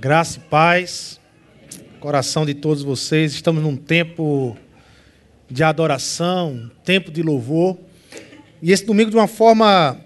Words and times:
Graça 0.00 0.38
e 0.38 0.40
paz, 0.48 1.18
coração 1.98 2.46
de 2.46 2.54
todos 2.54 2.84
vocês. 2.84 3.32
Estamos 3.32 3.64
num 3.64 3.76
tempo 3.76 4.56
de 5.50 5.64
adoração, 5.64 6.70
tempo 6.84 7.10
de 7.10 7.20
louvor. 7.20 7.76
E 8.62 8.70
esse 8.70 8.86
domingo, 8.86 9.10
de 9.10 9.16
uma 9.16 9.26
forma 9.26 9.98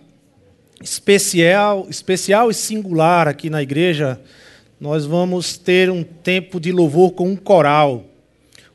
especial, 0.82 1.86
especial 1.90 2.50
e 2.50 2.54
singular 2.54 3.28
aqui 3.28 3.50
na 3.50 3.62
igreja, 3.62 4.18
nós 4.80 5.04
vamos 5.04 5.58
ter 5.58 5.90
um 5.90 6.02
tempo 6.02 6.58
de 6.58 6.72
louvor 6.72 7.12
com 7.12 7.28
um 7.28 7.36
coral, 7.36 8.06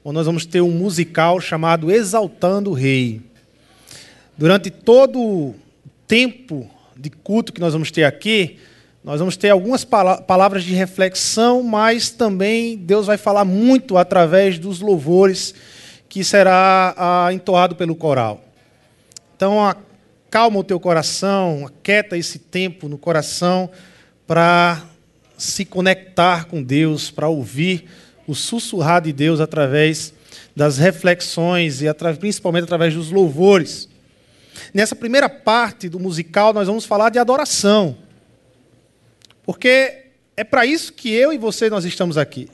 onde 0.06 0.14
nós 0.14 0.28
vamos 0.28 0.46
ter 0.46 0.62
um 0.62 0.70
musical 0.70 1.42
chamado 1.42 1.92
Exaltando 1.92 2.70
o 2.70 2.74
Rei. 2.74 3.24
Durante 4.38 4.70
todo 4.70 5.20
o 5.20 5.56
tempo 6.06 6.70
de 6.96 7.10
culto 7.10 7.52
que 7.52 7.60
nós 7.60 7.74
vamos 7.74 7.90
ter 7.90 8.04
aqui, 8.04 8.60
nós 9.08 9.20
vamos 9.20 9.38
ter 9.38 9.52
algumas 9.52 9.86
palavras 9.86 10.66
de 10.66 10.74
reflexão, 10.74 11.64
mas 11.64 12.10
também 12.10 12.76
Deus 12.76 13.08
vai 13.08 13.16
falar 13.16 13.46
muito 13.46 13.96
através 13.96 14.60
dos 14.60 14.82
louvores 14.82 15.56
que 16.10 16.26
será 16.26 16.94
ah, 16.98 17.32
entoado 17.32 17.74
pelo 17.74 17.96
coral. 17.96 18.44
Então, 19.34 19.66
acalma 19.66 20.60
o 20.60 20.64
teu 20.64 20.78
coração, 20.78 21.66
aquieta 21.66 22.18
esse 22.18 22.38
tempo 22.38 22.90
no 22.90 22.98
coração 22.98 23.70
para 24.28 24.84
se 25.38 25.64
conectar 25.64 26.44
com 26.44 26.62
Deus, 26.62 27.10
para 27.10 27.30
ouvir 27.30 27.86
o 28.28 28.36
sussurrar 28.36 29.02
de 29.02 29.14
Deus 29.14 29.40
através 29.40 30.14
das 30.54 30.78
reflexões 30.78 31.82
e 31.82 31.86
principalmente 32.20 32.66
através 32.66 32.94
dos 32.94 33.10
louvores. 33.10 33.88
Nessa 34.74 34.98
primeira 34.98 35.30
parte 35.30 35.88
do 35.88 35.98
musical, 35.98 36.52
nós 36.52 36.68
vamos 36.68 36.84
falar 36.84 37.10
de 37.10 37.20
adoração. 37.20 38.06
Porque 39.48 40.08
é 40.36 40.44
para 40.44 40.66
isso 40.66 40.92
que 40.92 41.10
eu 41.10 41.32
e 41.32 41.38
você 41.38 41.70
nós 41.70 41.86
estamos 41.86 42.18
aqui. 42.18 42.50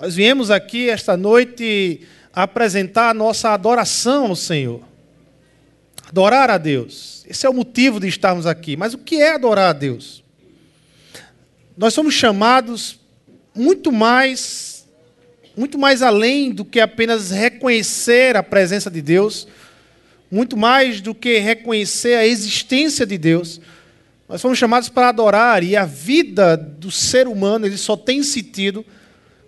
Nós 0.00 0.16
viemos 0.16 0.50
aqui 0.50 0.90
esta 0.90 1.16
noite 1.16 2.00
apresentar 2.32 3.10
a 3.10 3.14
nossa 3.14 3.50
adoração 3.50 4.26
ao 4.26 4.34
Senhor. 4.34 4.80
Adorar 6.08 6.50
a 6.50 6.58
Deus. 6.58 7.24
Esse 7.28 7.46
é 7.46 7.48
o 7.48 7.54
motivo 7.54 8.00
de 8.00 8.08
estarmos 8.08 8.44
aqui. 8.44 8.76
Mas 8.76 8.92
o 8.92 8.98
que 8.98 9.22
é 9.22 9.34
adorar 9.34 9.70
a 9.70 9.72
Deus? 9.72 10.24
Nós 11.76 11.94
somos 11.94 12.12
chamados 12.12 12.98
muito 13.54 13.92
mais 13.92 14.84
muito 15.56 15.78
mais 15.78 16.02
além 16.02 16.50
do 16.50 16.64
que 16.64 16.80
apenas 16.80 17.30
reconhecer 17.30 18.36
a 18.36 18.42
presença 18.42 18.90
de 18.90 19.02
Deus, 19.02 19.46
muito 20.30 20.56
mais 20.56 21.00
do 21.00 21.14
que 21.14 21.38
reconhecer 21.38 22.14
a 22.14 22.26
existência 22.26 23.04
de 23.06 23.18
Deus 23.18 23.60
nós 24.30 24.40
fomos 24.40 24.58
chamados 24.58 24.88
para 24.88 25.08
adorar 25.08 25.64
e 25.64 25.76
a 25.76 25.84
vida 25.84 26.56
do 26.56 26.88
ser 26.88 27.26
humano 27.26 27.66
ele 27.66 27.76
só 27.76 27.96
tem 27.96 28.22
sentido 28.22 28.86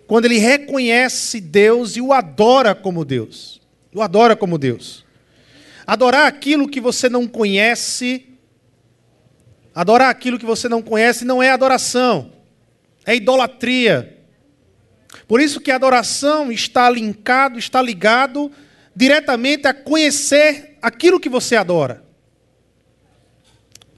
quando 0.05 0.25
ele 0.25 0.37
reconhece 0.37 1.39
Deus 1.39 1.95
e 1.95 2.01
o 2.01 2.11
adora 2.11 2.75
como 2.75 3.05
Deus. 3.05 3.61
O 3.95 4.01
adora 4.01 4.35
como 4.35 4.57
Deus. 4.57 5.05
Adorar 5.87 6.27
aquilo 6.27 6.67
que 6.67 6.81
você 6.81 7.07
não 7.07 7.25
conhece, 7.25 8.25
adorar 9.73 10.09
aquilo 10.09 10.37
que 10.37 10.45
você 10.45 10.67
não 10.67 10.81
conhece 10.81 11.23
não 11.23 11.41
é 11.41 11.49
adoração, 11.49 12.33
é 13.05 13.15
idolatria. 13.15 14.19
Por 15.29 15.39
isso 15.39 15.61
que 15.61 15.71
a 15.71 15.75
adoração 15.75 16.51
está 16.51 16.89
linkado, 16.89 17.57
está 17.57 17.81
ligado 17.81 18.51
diretamente 18.93 19.65
a 19.65 19.73
conhecer 19.73 20.77
aquilo 20.81 21.21
que 21.21 21.29
você 21.29 21.55
adora. 21.55 22.03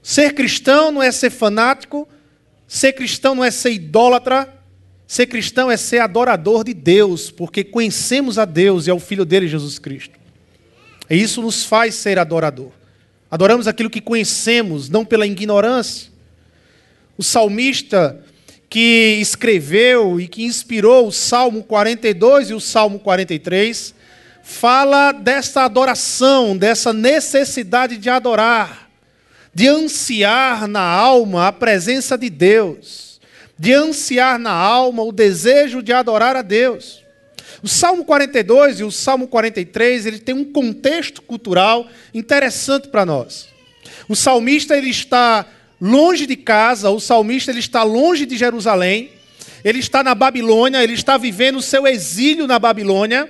Ser 0.06 0.34
cristão 0.34 0.92
não 0.92 1.02
é 1.02 1.10
ser 1.10 1.30
fanático, 1.30 2.08
ser 2.68 2.92
cristão 2.92 3.34
não 3.34 3.42
é 3.42 3.50
ser 3.50 3.72
idólatra, 3.72 4.48
ser 5.04 5.26
cristão 5.26 5.68
é 5.68 5.76
ser 5.76 5.98
adorador 5.98 6.62
de 6.62 6.72
Deus, 6.72 7.28
porque 7.28 7.64
conhecemos 7.64 8.38
a 8.38 8.44
Deus 8.44 8.86
e 8.86 8.90
ao 8.90 9.00
Filho 9.00 9.24
dele, 9.24 9.48
Jesus 9.48 9.80
Cristo. 9.80 10.16
E 11.10 11.20
isso 11.20 11.42
nos 11.42 11.64
faz 11.64 11.96
ser 11.96 12.20
adorador. 12.20 12.70
Adoramos 13.28 13.66
aquilo 13.66 13.90
que 13.90 14.00
conhecemos, 14.00 14.88
não 14.88 15.04
pela 15.04 15.26
ignorância. 15.26 16.12
O 17.18 17.24
salmista 17.24 18.24
que 18.70 19.18
escreveu 19.20 20.20
e 20.20 20.28
que 20.28 20.44
inspirou 20.44 21.08
o 21.08 21.12
Salmo 21.12 21.64
42 21.64 22.50
e 22.50 22.54
o 22.54 22.60
Salmo 22.60 23.00
43 23.00 23.92
fala 24.40 25.10
dessa 25.10 25.64
adoração, 25.64 26.56
dessa 26.56 26.92
necessidade 26.92 27.96
de 27.96 28.08
adorar 28.08 28.85
de 29.56 29.68
ansiar 29.68 30.68
na 30.68 30.82
alma 30.82 31.48
a 31.48 31.52
presença 31.52 32.18
de 32.18 32.28
Deus, 32.28 33.18
de 33.58 33.72
ansiar 33.72 34.38
na 34.38 34.50
alma 34.50 35.02
o 35.02 35.10
desejo 35.10 35.82
de 35.82 35.94
adorar 35.94 36.36
a 36.36 36.42
Deus. 36.42 37.02
O 37.62 37.66
Salmo 37.66 38.04
42 38.04 38.80
e 38.80 38.84
o 38.84 38.92
Salmo 38.92 39.26
43, 39.26 40.04
ele 40.04 40.18
tem 40.18 40.34
um 40.34 40.44
contexto 40.44 41.22
cultural 41.22 41.88
interessante 42.12 42.88
para 42.88 43.06
nós. 43.06 43.48
O 44.06 44.14
salmista 44.14 44.76
ele 44.76 44.90
está 44.90 45.46
longe 45.80 46.26
de 46.26 46.36
casa, 46.36 46.90
o 46.90 47.00
salmista 47.00 47.50
ele 47.50 47.60
está 47.60 47.82
longe 47.82 48.26
de 48.26 48.36
Jerusalém, 48.36 49.10
ele 49.64 49.78
está 49.78 50.04
na 50.04 50.14
Babilônia, 50.14 50.84
ele 50.84 50.92
está 50.92 51.16
vivendo 51.16 51.56
o 51.56 51.62
seu 51.62 51.86
exílio 51.86 52.46
na 52.46 52.58
Babilônia. 52.58 53.26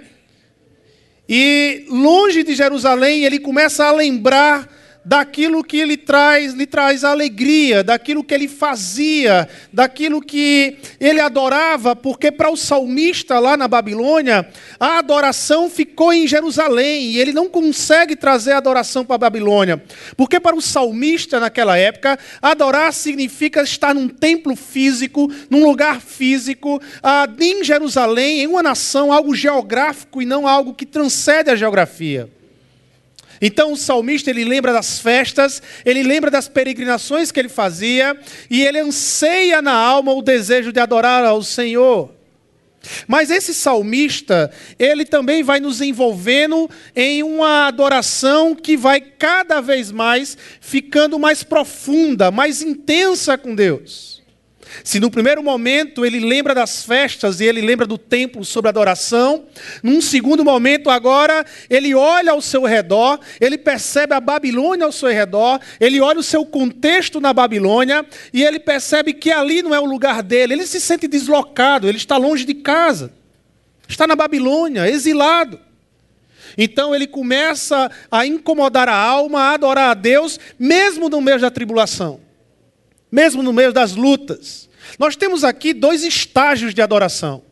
E 1.28 1.86
longe 1.88 2.42
de 2.42 2.56
Jerusalém, 2.56 3.22
ele 3.22 3.38
começa 3.38 3.84
a 3.84 3.92
lembrar 3.92 4.74
daquilo 5.06 5.62
que 5.62 5.76
ele 5.76 5.96
traz, 5.96 6.52
lhe 6.52 6.66
traz 6.66 7.04
alegria, 7.04 7.84
daquilo 7.84 8.24
que 8.24 8.34
ele 8.34 8.48
fazia, 8.48 9.48
daquilo 9.72 10.20
que 10.20 10.78
ele 10.98 11.20
adorava, 11.20 11.94
porque 11.94 12.32
para 12.32 12.50
o 12.50 12.56
salmista 12.56 13.38
lá 13.38 13.56
na 13.56 13.68
Babilônia, 13.68 14.48
a 14.80 14.98
adoração 14.98 15.70
ficou 15.70 16.12
em 16.12 16.26
Jerusalém 16.26 17.04
e 17.04 17.20
ele 17.20 17.32
não 17.32 17.48
consegue 17.48 18.16
trazer 18.16 18.50
a 18.50 18.56
adoração 18.56 19.04
para 19.04 19.14
a 19.14 19.18
Babilônia, 19.18 19.80
porque 20.16 20.40
para 20.40 20.56
o 20.56 20.60
salmista 20.60 21.38
naquela 21.38 21.78
época, 21.78 22.18
adorar 22.42 22.92
significa 22.92 23.62
estar 23.62 23.94
num 23.94 24.08
templo 24.08 24.56
físico, 24.56 25.32
num 25.48 25.64
lugar 25.64 26.00
físico, 26.00 26.82
em 27.38 27.62
Jerusalém, 27.62 28.40
em 28.40 28.48
uma 28.48 28.62
nação, 28.62 29.12
algo 29.12 29.36
geográfico 29.36 30.20
e 30.20 30.26
não 30.26 30.48
algo 30.48 30.74
que 30.74 30.84
transcende 30.84 31.48
a 31.48 31.54
geografia. 31.54 32.28
Então 33.40 33.72
o 33.72 33.76
salmista 33.76 34.30
ele 34.30 34.44
lembra 34.44 34.72
das 34.72 34.98
festas, 34.98 35.62
ele 35.84 36.02
lembra 36.02 36.30
das 36.30 36.48
peregrinações 36.48 37.30
que 37.30 37.38
ele 37.38 37.48
fazia 37.48 38.18
e 38.50 38.64
ele 38.64 38.78
anseia 38.78 39.60
na 39.60 39.74
alma 39.74 40.12
o 40.12 40.22
desejo 40.22 40.72
de 40.72 40.80
adorar 40.80 41.24
ao 41.24 41.42
Senhor. 41.42 42.16
Mas 43.06 43.30
esse 43.30 43.52
salmista, 43.52 44.50
ele 44.78 45.04
também 45.04 45.42
vai 45.42 45.60
nos 45.60 45.80
envolvendo 45.80 46.70
em 46.94 47.22
uma 47.22 47.66
adoração 47.66 48.54
que 48.54 48.76
vai 48.76 49.00
cada 49.00 49.60
vez 49.60 49.90
mais 49.90 50.36
ficando 50.60 51.18
mais 51.18 51.42
profunda, 51.42 52.30
mais 52.30 52.62
intensa 52.62 53.36
com 53.36 53.54
Deus. 53.54 54.15
Se 54.82 55.00
no 55.00 55.10
primeiro 55.10 55.42
momento 55.42 56.04
ele 56.04 56.20
lembra 56.20 56.54
das 56.54 56.84
festas 56.84 57.40
e 57.40 57.44
ele 57.44 57.60
lembra 57.60 57.86
do 57.86 57.96
templo 57.96 58.44
sobre 58.44 58.68
adoração, 58.68 59.44
num 59.82 60.00
segundo 60.00 60.44
momento 60.44 60.90
agora 60.90 61.44
ele 61.70 61.94
olha 61.94 62.32
ao 62.32 62.40
seu 62.40 62.64
redor, 62.64 63.18
ele 63.40 63.56
percebe 63.56 64.14
a 64.14 64.20
Babilônia 64.20 64.84
ao 64.84 64.92
seu 64.92 65.08
redor, 65.08 65.60
ele 65.80 66.00
olha 66.00 66.20
o 66.20 66.22
seu 66.22 66.44
contexto 66.44 67.20
na 67.20 67.32
Babilônia 67.32 68.04
e 68.32 68.42
ele 68.42 68.58
percebe 68.58 69.12
que 69.12 69.30
ali 69.30 69.62
não 69.62 69.74
é 69.74 69.80
o 69.80 69.84
lugar 69.86 70.22
dele, 70.22 70.54
ele 70.54 70.66
se 70.66 70.80
sente 70.80 71.08
deslocado, 71.08 71.88
ele 71.88 71.98
está 71.98 72.16
longe 72.16 72.44
de 72.44 72.54
casa, 72.54 73.12
está 73.88 74.06
na 74.06 74.16
Babilônia, 74.16 74.88
exilado. 74.88 75.60
Então 76.58 76.94
ele 76.94 77.06
começa 77.06 77.90
a 78.10 78.26
incomodar 78.26 78.88
a 78.88 78.96
alma, 78.96 79.40
a 79.40 79.52
adorar 79.52 79.90
a 79.90 79.94
Deus, 79.94 80.40
mesmo 80.58 81.08
no 81.08 81.20
meio 81.20 81.40
da 81.40 81.50
tribulação 81.50 82.25
mesmo 83.16 83.42
no 83.42 83.50
meio 83.50 83.72
das 83.72 83.92
lutas. 83.92 84.68
Nós 84.98 85.16
temos 85.16 85.42
aqui 85.42 85.72
dois 85.72 86.04
estágios 86.04 86.74
de 86.74 86.82
adoração. 86.82 87.42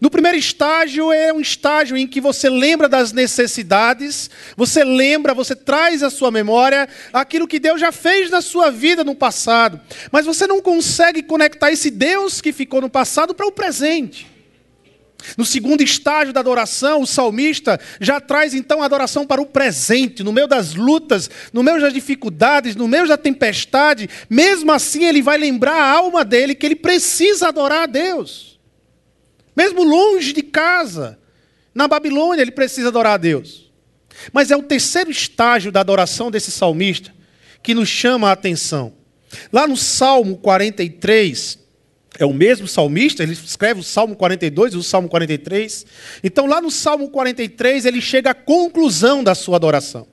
No 0.00 0.10
primeiro 0.10 0.38
estágio 0.38 1.12
é 1.12 1.30
um 1.30 1.38
estágio 1.38 1.98
em 1.98 2.06
que 2.06 2.18
você 2.18 2.48
lembra 2.48 2.88
das 2.88 3.12
necessidades, 3.12 4.30
você 4.56 4.82
lembra, 4.82 5.34
você 5.34 5.54
traz 5.54 6.02
à 6.02 6.08
sua 6.08 6.30
memória 6.30 6.88
aquilo 7.12 7.46
que 7.46 7.60
Deus 7.60 7.78
já 7.78 7.92
fez 7.92 8.30
na 8.30 8.40
sua 8.40 8.70
vida 8.70 9.04
no 9.04 9.14
passado, 9.14 9.78
mas 10.10 10.24
você 10.24 10.46
não 10.46 10.62
consegue 10.62 11.22
conectar 11.22 11.70
esse 11.70 11.90
Deus 11.90 12.40
que 12.40 12.50
ficou 12.50 12.80
no 12.80 12.88
passado 12.88 13.34
para 13.34 13.46
o 13.46 13.52
presente. 13.52 14.31
No 15.36 15.44
segundo 15.44 15.82
estágio 15.82 16.32
da 16.32 16.40
adoração, 16.40 17.02
o 17.02 17.06
salmista 17.06 17.80
já 18.00 18.20
traz 18.20 18.54
então 18.54 18.82
a 18.82 18.86
adoração 18.86 19.26
para 19.26 19.40
o 19.40 19.46
presente, 19.46 20.22
no 20.22 20.32
meio 20.32 20.46
das 20.46 20.74
lutas, 20.74 21.30
no 21.52 21.62
meio 21.62 21.80
das 21.80 21.92
dificuldades, 21.92 22.76
no 22.76 22.88
meio 22.88 23.06
da 23.06 23.16
tempestade. 23.16 24.08
Mesmo 24.28 24.72
assim, 24.72 25.04
ele 25.04 25.22
vai 25.22 25.38
lembrar 25.38 25.74
a 25.74 25.90
alma 25.90 26.24
dele 26.24 26.54
que 26.54 26.66
ele 26.66 26.76
precisa 26.76 27.48
adorar 27.48 27.84
a 27.84 27.86
Deus. 27.86 28.60
Mesmo 29.56 29.84
longe 29.84 30.32
de 30.32 30.42
casa, 30.42 31.18
na 31.74 31.86
Babilônia, 31.86 32.42
ele 32.42 32.50
precisa 32.50 32.88
adorar 32.88 33.14
a 33.14 33.18
Deus. 33.18 33.70
Mas 34.32 34.50
é 34.50 34.56
o 34.56 34.62
terceiro 34.62 35.10
estágio 35.10 35.72
da 35.72 35.80
adoração 35.80 36.30
desse 36.30 36.50
salmista 36.50 37.12
que 37.62 37.74
nos 37.74 37.88
chama 37.88 38.28
a 38.28 38.32
atenção. 38.32 38.92
Lá 39.52 39.66
no 39.66 39.76
Salmo 39.76 40.36
43, 40.36 41.58
é 42.22 42.26
o 42.26 42.32
mesmo 42.32 42.68
salmista, 42.68 43.22
ele 43.22 43.32
escreve 43.32 43.80
o 43.80 43.84
Salmo 43.84 44.16
42 44.16 44.74
e 44.74 44.76
o 44.76 44.82
Salmo 44.82 45.08
43. 45.08 45.86
Então, 46.22 46.46
lá 46.46 46.60
no 46.60 46.70
Salmo 46.70 47.08
43, 47.10 47.86
ele 47.86 48.00
chega 48.00 48.30
à 48.30 48.34
conclusão 48.34 49.22
da 49.22 49.34
sua 49.34 49.56
adoração. 49.56 50.06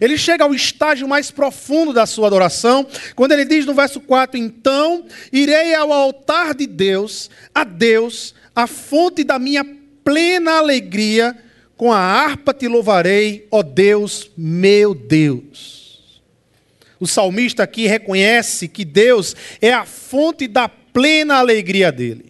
Ele 0.00 0.18
chega 0.18 0.44
ao 0.44 0.54
estágio 0.54 1.06
mais 1.08 1.30
profundo 1.30 1.92
da 1.92 2.06
sua 2.06 2.26
adoração, 2.26 2.86
quando 3.14 3.32
ele 3.32 3.44
diz 3.44 3.64
no 3.64 3.74
verso 3.74 4.00
4: 4.00 4.38
Então 4.38 5.04
irei 5.32 5.74
ao 5.74 5.92
altar 5.92 6.54
de 6.54 6.66
Deus, 6.66 7.30
a 7.54 7.64
Deus, 7.64 8.34
a 8.54 8.66
fonte 8.66 9.22
da 9.22 9.38
minha 9.38 9.64
plena 10.04 10.58
alegria, 10.58 11.36
com 11.76 11.92
a 11.92 11.98
harpa 11.98 12.52
te 12.52 12.66
louvarei, 12.66 13.46
ó 13.50 13.62
Deus, 13.62 14.30
meu 14.36 14.94
Deus. 14.94 15.78
O 17.00 17.06
salmista 17.06 17.62
aqui 17.62 17.86
reconhece 17.86 18.66
que 18.66 18.84
Deus 18.84 19.36
é 19.60 19.72
a 19.72 19.84
fonte 19.84 20.48
da 20.48 20.68
plena 20.92 21.36
alegria 21.36 21.90
dele. 21.92 22.28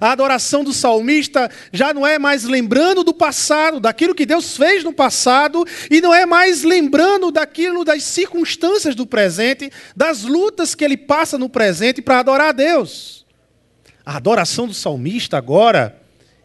A 0.00 0.12
adoração 0.12 0.62
do 0.62 0.72
salmista 0.72 1.50
já 1.72 1.92
não 1.92 2.06
é 2.06 2.18
mais 2.18 2.44
lembrando 2.44 3.02
do 3.02 3.14
passado, 3.14 3.80
daquilo 3.80 4.14
que 4.14 4.26
Deus 4.26 4.56
fez 4.56 4.84
no 4.84 4.92
passado, 4.92 5.64
e 5.90 6.00
não 6.00 6.14
é 6.14 6.26
mais 6.26 6.62
lembrando 6.62 7.30
daquilo 7.30 7.84
das 7.84 8.02
circunstâncias 8.02 8.94
do 8.94 9.06
presente, 9.06 9.70
das 9.96 10.22
lutas 10.22 10.74
que 10.74 10.84
ele 10.84 10.96
passa 10.96 11.38
no 11.38 11.48
presente 11.48 12.02
para 12.02 12.18
adorar 12.20 12.48
a 12.48 12.52
Deus. 12.52 13.26
A 14.04 14.16
adoração 14.16 14.66
do 14.66 14.74
salmista 14.74 15.36
agora 15.36 16.00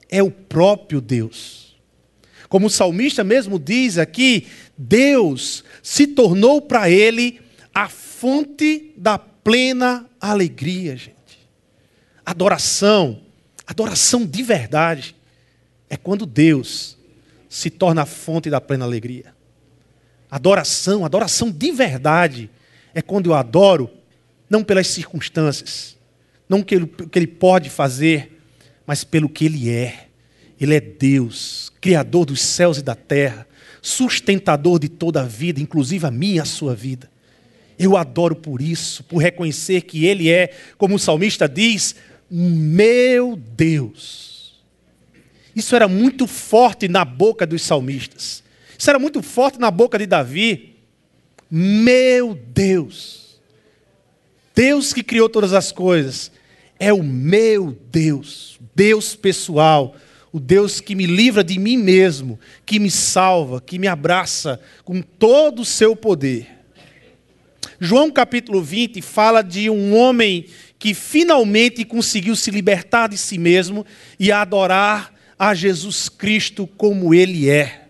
é 0.09 0.21
o 0.21 0.31
próprio 0.31 1.01
Deus. 1.01 1.75
Como 2.47 2.67
o 2.67 2.69
salmista 2.69 3.23
mesmo 3.23 3.59
diz 3.59 3.97
aqui, 3.97 4.47
Deus 4.77 5.63
se 5.81 6.07
tornou 6.07 6.61
para 6.61 6.89
ele 6.89 7.41
a 7.73 7.89
fonte 7.89 8.93
da 8.95 9.17
plena 9.17 10.05
alegria, 10.21 10.95
gente. 10.95 11.14
Adoração, 12.25 13.21
adoração 13.67 14.25
de 14.25 14.41
verdade, 14.41 15.15
é 15.89 15.95
quando 15.95 16.25
Deus 16.25 16.97
se 17.47 17.69
torna 17.69 18.01
a 18.01 18.05
fonte 18.05 18.49
da 18.49 18.59
plena 18.59 18.83
alegria. 18.85 19.33
Adoração, 20.29 21.05
adoração 21.05 21.51
de 21.51 21.71
verdade, 21.71 22.49
é 22.93 23.01
quando 23.01 23.27
eu 23.27 23.33
adoro, 23.33 23.89
não 24.49 24.63
pelas 24.63 24.87
circunstâncias, 24.87 25.95
não 26.49 26.61
pelo 26.61 26.87
que 26.87 27.17
ele 27.17 27.27
pode 27.27 27.69
fazer, 27.69 28.41
mas 28.85 29.03
pelo 29.03 29.29
que 29.29 29.45
ele 29.45 29.69
é. 29.69 30.07
Ele 30.59 30.75
é 30.75 30.79
Deus, 30.79 31.71
Criador 31.81 32.25
dos 32.25 32.41
céus 32.41 32.77
e 32.77 32.81
da 32.81 32.95
terra, 32.95 33.45
sustentador 33.81 34.79
de 34.79 34.89
toda 34.89 35.21
a 35.21 35.25
vida, 35.25 35.61
inclusive 35.61 36.05
a 36.05 36.11
minha 36.11 36.37
e 36.37 36.39
a 36.39 36.45
sua 36.45 36.73
vida. 36.73 37.09
Eu 37.77 37.97
adoro 37.97 38.35
por 38.35 38.61
isso, 38.61 39.03
por 39.03 39.17
reconhecer 39.17 39.81
que 39.81 40.05
Ele 40.05 40.29
é, 40.29 40.53
como 40.77 40.95
o 40.95 40.99
salmista 40.99 41.47
diz, 41.47 41.95
meu 42.37 43.37
Deus. 43.37 44.61
Isso 45.55 45.73
era 45.73 45.87
muito 45.87 46.27
forte 46.27 46.89
na 46.89 47.05
boca 47.05 47.47
dos 47.47 47.61
salmistas. 47.61 48.43
Isso 48.77 48.89
era 48.89 48.99
muito 48.99 49.23
forte 49.23 49.57
na 49.57 49.71
boca 49.71 49.97
de 49.97 50.05
Davi. 50.05 50.75
Meu 51.49 52.35
Deus. 52.35 53.39
Deus 54.53 54.91
que 54.91 55.01
criou 55.01 55.29
todas 55.29 55.53
as 55.53 55.71
coisas. 55.71 56.29
É 56.77 56.91
o 56.91 57.01
meu 57.01 57.71
Deus. 57.89 58.59
Deus 58.75 59.15
pessoal. 59.15 59.95
O 60.29 60.37
Deus 60.37 60.81
que 60.81 60.93
me 60.93 61.05
livra 61.05 61.41
de 61.41 61.57
mim 61.57 61.77
mesmo, 61.77 62.37
que 62.65 62.77
me 62.77 62.91
salva, 62.91 63.61
que 63.61 63.79
me 63.79 63.87
abraça 63.87 64.59
com 64.83 65.01
todo 65.01 65.61
o 65.61 65.65
seu 65.65 65.95
poder. 65.95 66.49
João 67.79 68.11
capítulo 68.11 68.61
20 68.61 69.01
fala 69.01 69.41
de 69.41 69.69
um 69.69 69.95
homem 69.95 70.45
que 70.85 70.93
finalmente 70.93 71.83
conseguiu 71.83 72.35
se 72.35 72.51
libertar 72.51 73.09
de 73.09 73.17
si 73.17 73.39
mesmo 73.39 73.83
e 74.19 74.31
adorar 74.31 75.11
a 75.35 75.51
Jesus 75.55 76.07
Cristo 76.09 76.67
como 76.67 77.11
ele 77.11 77.49
é. 77.49 77.87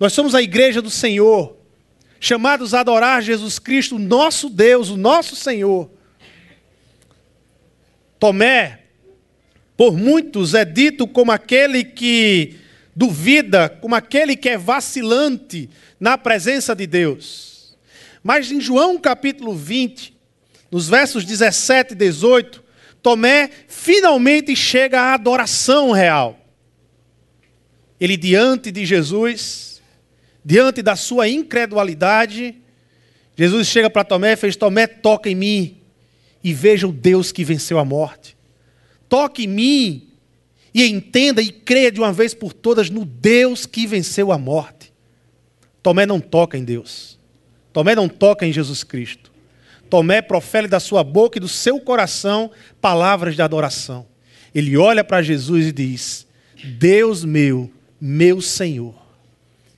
Nós 0.00 0.14
somos 0.14 0.34
a 0.34 0.40
igreja 0.40 0.80
do 0.80 0.88
Senhor, 0.88 1.54
chamados 2.18 2.72
a 2.72 2.80
adorar 2.80 3.20
Jesus 3.20 3.58
Cristo, 3.58 3.98
nosso 3.98 4.48
Deus, 4.48 4.88
o 4.88 4.96
nosso 4.96 5.36
Senhor. 5.36 5.90
Tomé, 8.18 8.84
por 9.76 9.94
muitos, 9.94 10.54
é 10.54 10.64
dito 10.64 11.06
como 11.06 11.30
aquele 11.30 11.84
que 11.84 12.56
duvida, 12.94 13.68
como 13.68 13.94
aquele 13.94 14.34
que 14.34 14.48
é 14.48 14.56
vacilante 14.56 15.68
na 16.00 16.16
presença 16.16 16.74
de 16.74 16.86
Deus. 16.86 17.76
Mas 18.24 18.50
em 18.50 18.58
João 18.58 18.96
capítulo 18.96 19.54
20, 19.54 20.15
nos 20.70 20.88
versos 20.88 21.24
17 21.24 21.92
e 21.92 21.96
18, 21.96 22.64
Tomé 23.02 23.50
finalmente 23.68 24.56
chega 24.56 25.00
à 25.00 25.14
adoração 25.14 25.92
real. 25.92 26.38
Ele, 28.00 28.16
diante 28.16 28.70
de 28.72 28.84
Jesus, 28.84 29.80
diante 30.44 30.82
da 30.82 30.96
sua 30.96 31.28
incredulidade, 31.28 32.56
Jesus 33.36 33.68
chega 33.68 33.88
para 33.88 34.04
Tomé 34.04 34.32
e 34.32 34.36
fez: 34.36 34.56
Tomé, 34.56 34.86
toca 34.86 35.30
em 35.30 35.34
mim 35.34 35.78
e 36.42 36.52
veja 36.52 36.86
o 36.86 36.92
Deus 36.92 37.32
que 37.32 37.44
venceu 37.44 37.78
a 37.78 37.84
morte. 37.84 38.36
Toque 39.08 39.44
em 39.44 39.48
mim 39.48 40.08
e 40.74 40.84
entenda 40.84 41.40
e 41.40 41.50
creia 41.50 41.90
de 41.90 42.00
uma 42.00 42.12
vez 42.12 42.34
por 42.34 42.52
todas 42.52 42.90
no 42.90 43.04
Deus 43.04 43.66
que 43.66 43.86
venceu 43.86 44.32
a 44.32 44.38
morte. 44.38 44.92
Tomé 45.82 46.04
não 46.04 46.20
toca 46.20 46.58
em 46.58 46.64
Deus. 46.64 47.18
Tomé 47.72 47.94
não 47.94 48.08
toca 48.08 48.46
em 48.46 48.52
Jesus 48.52 48.82
Cristo. 48.82 49.25
Tomé 49.88 50.20
profere 50.20 50.68
da 50.68 50.80
sua 50.80 51.02
boca 51.02 51.38
e 51.38 51.40
do 51.40 51.48
seu 51.48 51.80
coração 51.80 52.50
palavras 52.80 53.34
de 53.34 53.42
adoração. 53.42 54.06
Ele 54.54 54.76
olha 54.76 55.04
para 55.04 55.22
Jesus 55.22 55.66
e 55.66 55.72
diz: 55.72 56.26
Deus 56.78 57.24
meu, 57.24 57.70
meu 58.00 58.40
Senhor. 58.40 58.94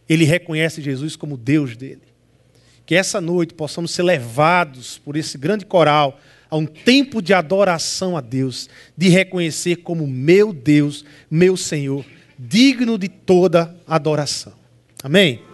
Ele 0.09 0.25
reconhece 0.25 0.81
Jesus 0.81 1.17
como 1.17 1.37
Deus 1.37 1.77
dele. 1.77 2.03
Que 2.87 2.95
essa 2.95 3.21
noite 3.21 3.53
possamos 3.53 3.91
ser 3.91 4.03
levados 4.03 4.99
por 4.99 5.17
esse 5.17 5.37
grande 5.37 5.67
coral 5.67 6.19
a 6.51 6.57
um 6.57 6.65
tempo 6.65 7.21
de 7.21 7.35
adoração 7.35 8.17
a 8.17 8.21
Deus, 8.23 8.71
de 8.97 9.09
reconhecer 9.09 9.77
como 9.77 10.07
meu 10.07 10.53
Deus, 10.53 11.05
meu 11.31 11.57
Senhor, 11.57 12.05
digno 12.39 12.97
de 12.97 13.09
toda 13.09 13.77
adoração. 13.87 14.55
Amém? 15.03 15.48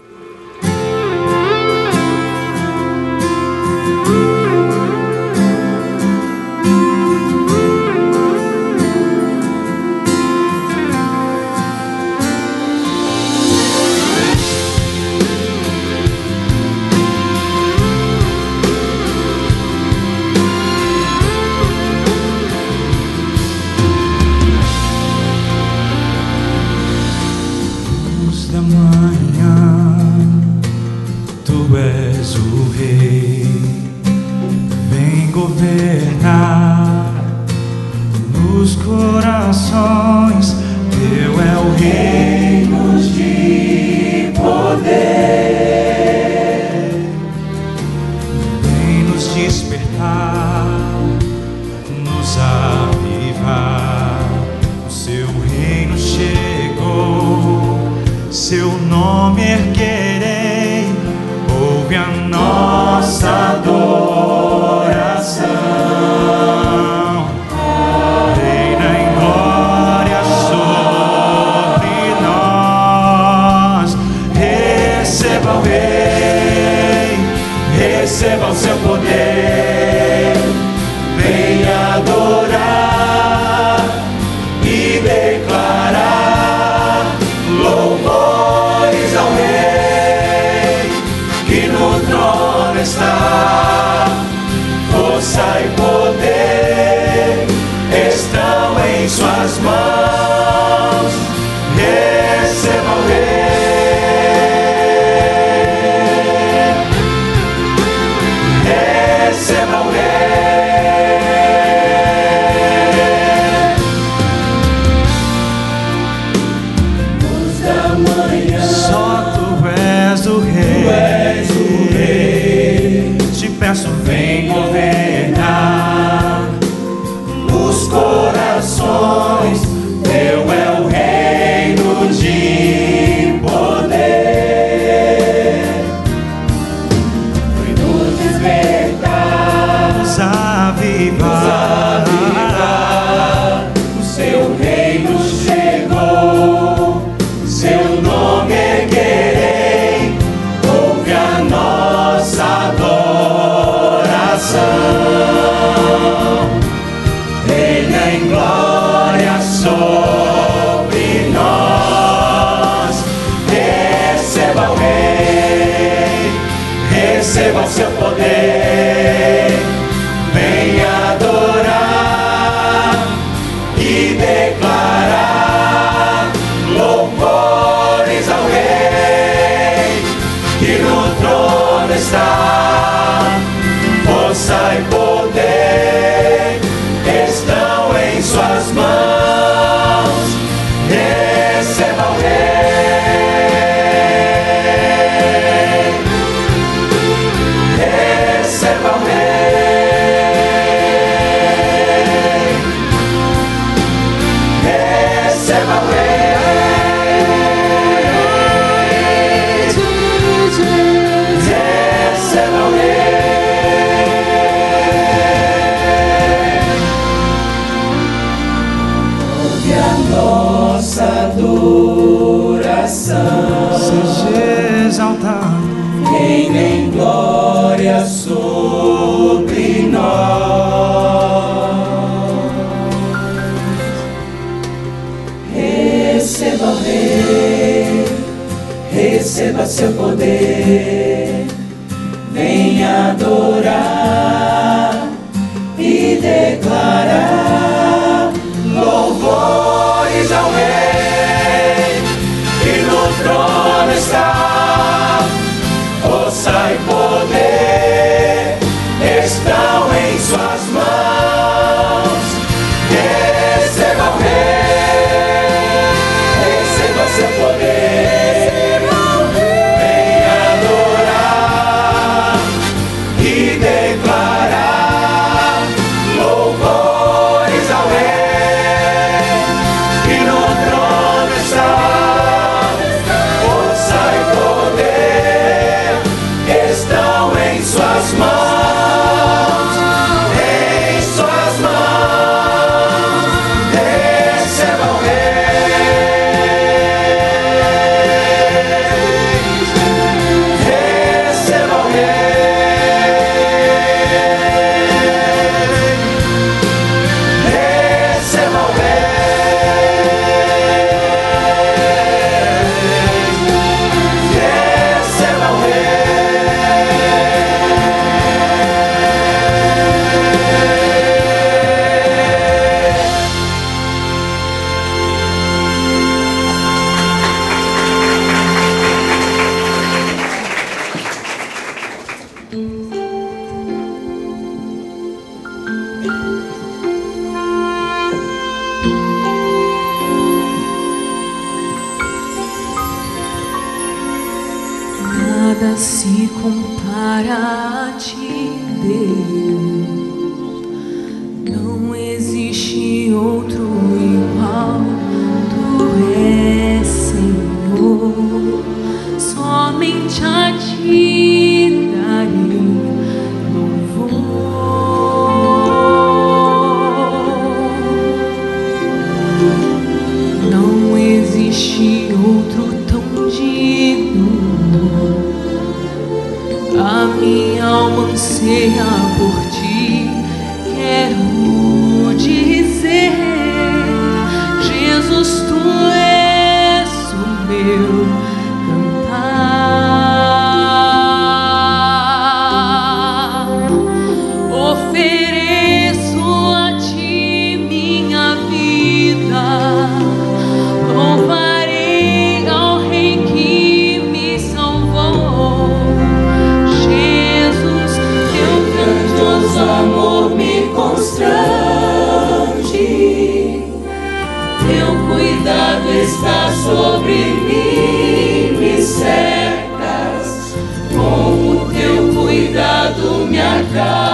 God. 423.75 424.14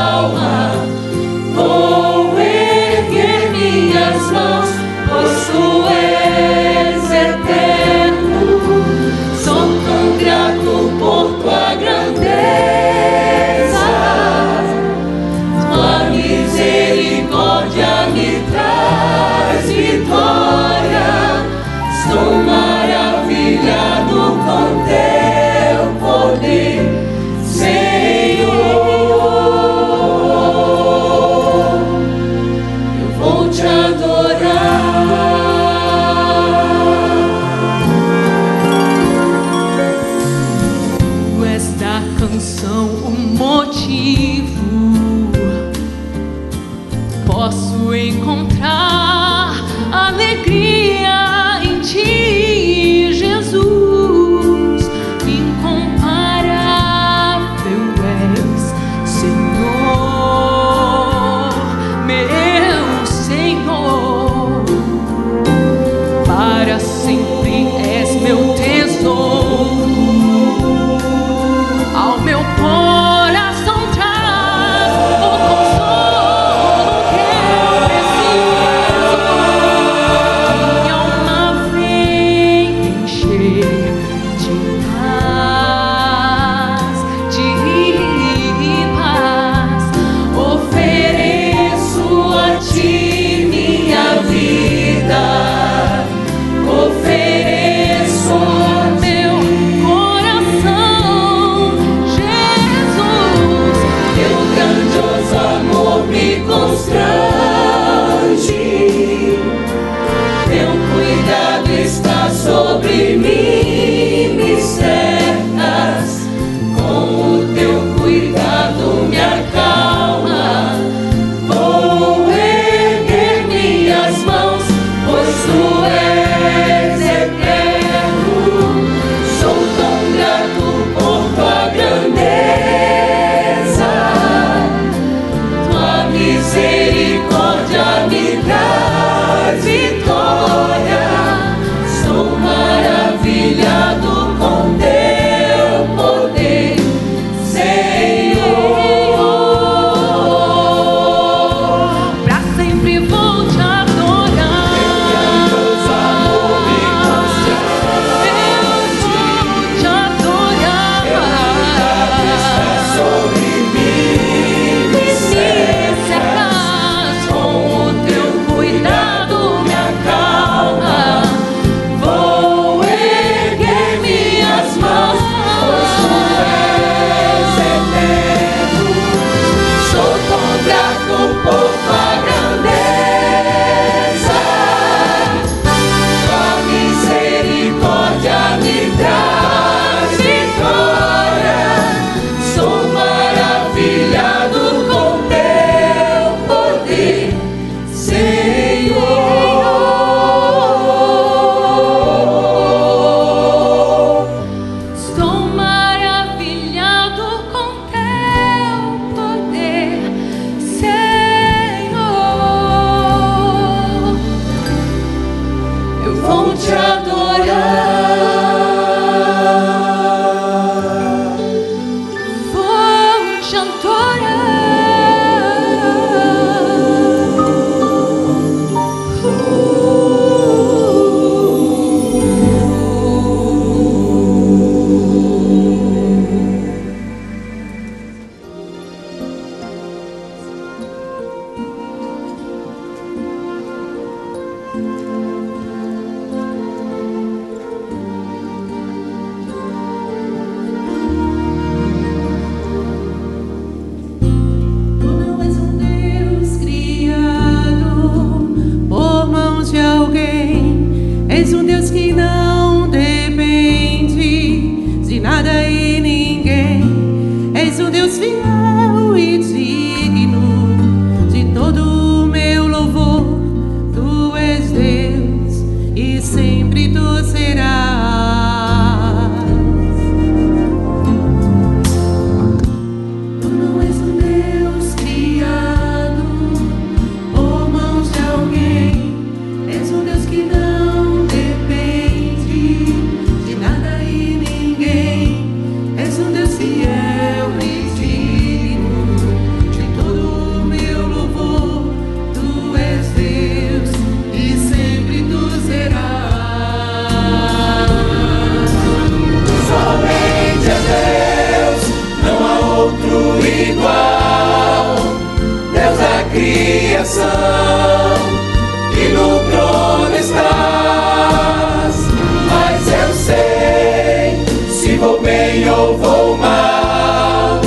não 325.81 325.97
vou 325.97 326.37
mal, 326.37 327.59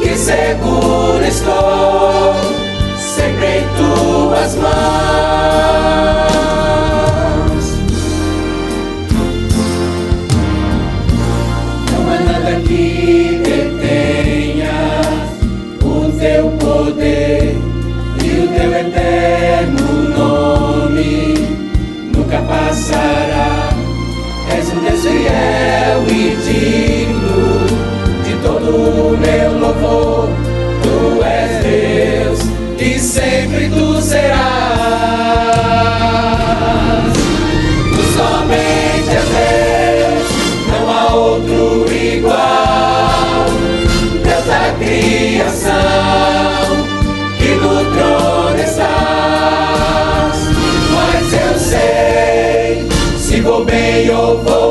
que 0.00 0.16
seguro 0.16 1.24
estou, 1.26 2.34
sempre 2.96 3.58
em 3.58 3.64
tuas 3.76 4.54
mãos. 4.54 4.72
Não 11.90 12.02
há 12.12 12.20
nada 12.20 12.60
que 12.60 13.40
detenha 13.42 14.78
o 15.82 16.12
teu 16.12 16.48
poder 16.60 17.56
e 18.24 18.30
o 18.38 18.48
teu 18.56 18.72
eterno 18.72 19.86
nome 20.16 21.34
nunca 22.14 22.38
passará. 22.42 23.70
És 24.56 24.68
um 24.68 24.78
Deus 24.84 25.00
fiel 25.00 26.02
e 26.08 26.36
digno 26.36 27.11
todo 28.64 29.18
meu 29.18 29.58
louvor. 29.58 30.28
Tu 30.82 31.22
és 31.24 31.50
Deus 31.64 32.40
e 32.78 32.98
sempre 32.98 33.68
tu 33.68 34.00
serás. 34.00 34.42
Tu 37.94 38.02
somente 38.16 39.10
és 39.10 39.28
Deus, 39.36 40.28
não 40.68 40.90
há 40.90 41.14
outro 41.14 41.92
igual. 41.92 43.46
Deus 44.22 44.44
da 44.46 44.74
criação 44.78 45.72
que 47.38 47.54
no 47.54 47.84
trono 47.92 48.58
estás. 48.58 50.38
Mas 50.94 51.32
eu 51.32 51.58
sei, 51.58 52.88
se 53.18 53.40
vou 53.40 53.64
bem 53.64 54.10
ou 54.10 54.38
vou 54.38 54.61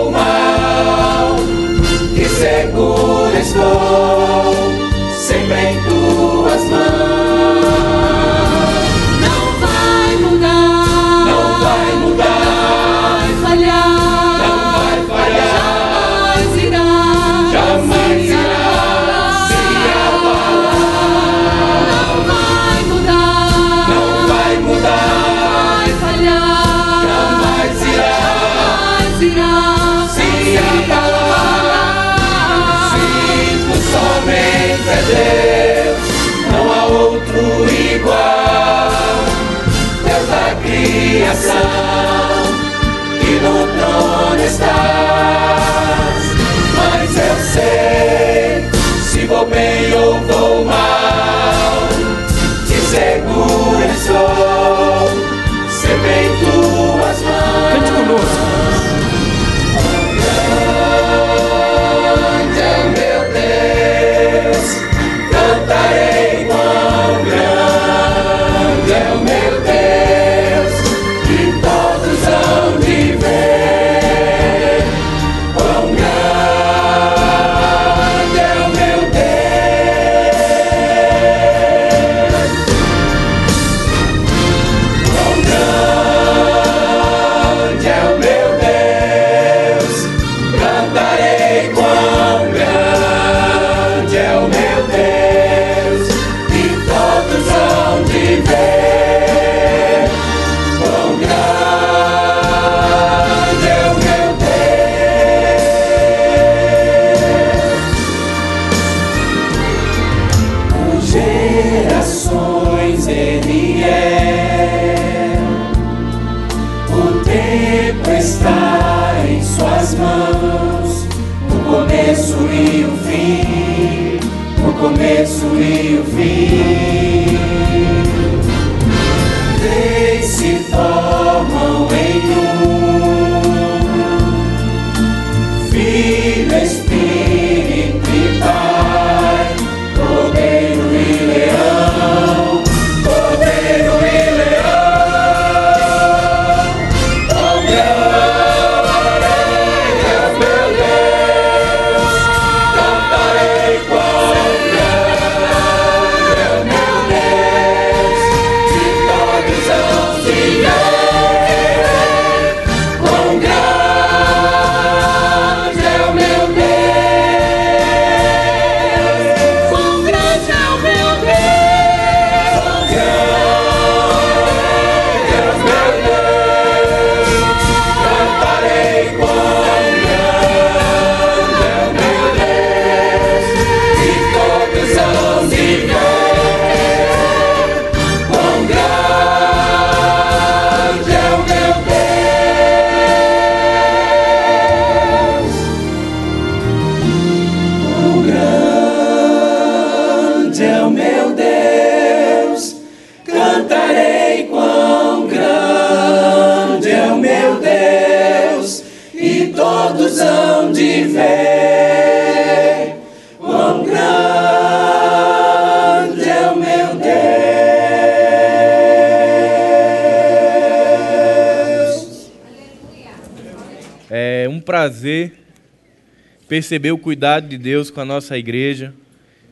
perceber 226.62 226.92
o 226.92 226.98
cuidado 227.00 227.48
de 227.48 227.58
Deus 227.58 227.90
com 227.90 228.02
a 228.02 228.06
nossa 228.06 228.38
igreja, 228.38 228.94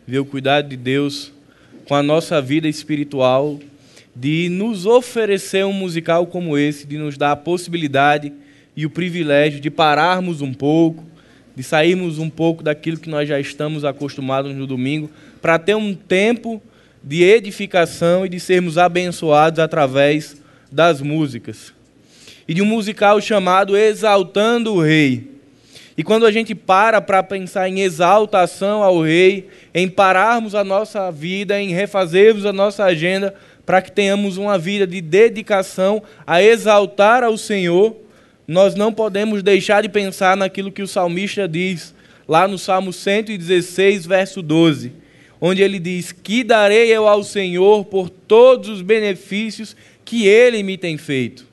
ver 0.06 0.20
o 0.20 0.26
cuidado 0.26 0.70
de 0.70 0.78
Deus 0.78 1.34
com 1.86 1.96
a 1.96 2.04
nossa 2.04 2.40
vida 2.40 2.68
espiritual, 2.68 3.60
de 4.16 4.48
nos 4.48 4.86
oferecer 4.86 5.66
um 5.66 5.74
musical 5.74 6.28
como 6.28 6.56
esse, 6.56 6.86
de 6.86 7.00
nos 7.00 7.18
dar 7.18 7.32
a 7.32 7.36
possibilidade 7.36 8.32
e 8.76 8.86
o 8.86 8.92
privilégio 8.92 9.60
de 9.60 9.72
pararmos 9.72 10.40
um 10.44 10.54
pouco, 10.54 11.04
de 11.56 11.64
sairmos 11.64 12.20
um 12.20 12.30
pouco 12.30 12.62
daquilo 12.62 13.00
que 13.00 13.10
nós 13.10 13.28
já 13.28 13.40
estamos 13.40 13.84
acostumados 13.84 14.56
no 14.56 14.68
domingo, 14.68 15.10
para 15.42 15.58
ter 15.58 15.74
um 15.74 15.96
tempo 15.96 16.62
de 17.04 17.24
edificação 17.24 18.24
e 18.24 18.30
de 18.30 18.40
sermos 18.40 18.78
abençoados 18.78 19.58
através 19.58 20.40
das 20.72 21.02
músicas 21.02 21.74
e 22.48 22.54
de 22.54 22.62
um 22.62 22.66
musical 22.66 23.20
chamado 23.20 23.76
Exaltando 23.76 24.76
o 24.76 24.82
Rei. 24.84 25.39
E 26.00 26.04
quando 26.04 26.26
a 26.26 26.32
gente 26.32 26.56
para 26.56 27.02
para 27.02 27.22
pensar 27.22 27.68
em 27.68 27.82
exaltação 27.82 28.82
ao 28.82 29.02
Rei, 29.02 29.50
em 29.74 29.90
pararmos 29.90 30.56
a 30.56 30.64
nossa 30.64 31.12
vida, 31.12 31.62
em 31.62 31.74
refazermos 31.74 32.46
a 32.46 32.54
nossa 32.54 32.86
agenda, 32.86 33.36
para 33.66 33.82
que 33.82 33.92
tenhamos 33.92 34.38
uma 34.38 34.58
vida 34.58 34.88
de 34.88 35.02
dedicação 35.02 36.02
a 36.26 36.42
exaltar 36.42 37.22
ao 37.22 37.38
Senhor, 37.38 37.98
nós 38.48 38.76
não 38.76 38.94
podemos 38.94 39.44
deixar 39.44 39.82
de 39.82 39.90
pensar 39.90 40.38
naquilo 40.38 40.72
que 40.72 40.82
o 40.82 40.88
salmista 40.88 41.46
diz, 41.50 41.94
lá 42.26 42.48
no 42.48 42.58
Salmo 42.58 42.94
116, 42.94 44.06
verso 44.06 44.42
12, 44.42 44.94
onde 45.42 45.62
ele 45.62 45.80
diz: 45.80 46.14
Que 46.14 46.46
darei 46.46 46.96
eu 46.96 47.10
ao 47.10 47.26
Senhor 47.26 47.84
por 47.84 48.10
todos 48.10 48.70
os 48.70 48.82
benefícios 48.82 49.76
que 50.06 50.26
ele 50.26 50.64
me 50.64 50.78
tem 50.78 50.98
feito. 50.98 51.49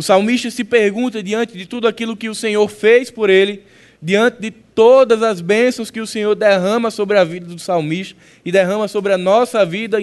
O 0.00 0.02
salmista 0.02 0.50
se 0.50 0.64
pergunta 0.64 1.22
diante 1.22 1.58
de 1.58 1.66
tudo 1.66 1.86
aquilo 1.86 2.16
que 2.16 2.30
o 2.30 2.34
Senhor 2.34 2.66
fez 2.68 3.10
por 3.10 3.28
ele, 3.28 3.64
diante 4.00 4.40
de 4.40 4.50
todas 4.50 5.22
as 5.22 5.42
bênçãos 5.42 5.90
que 5.90 6.00
o 6.00 6.06
Senhor 6.06 6.34
derrama 6.34 6.90
sobre 6.90 7.18
a 7.18 7.22
vida 7.24 7.44
do 7.44 7.58
salmista 7.58 8.16
e 8.42 8.50
derrama 8.50 8.88
sobre 8.88 9.12
a 9.12 9.18
nossa 9.18 9.62
vida 9.62 9.98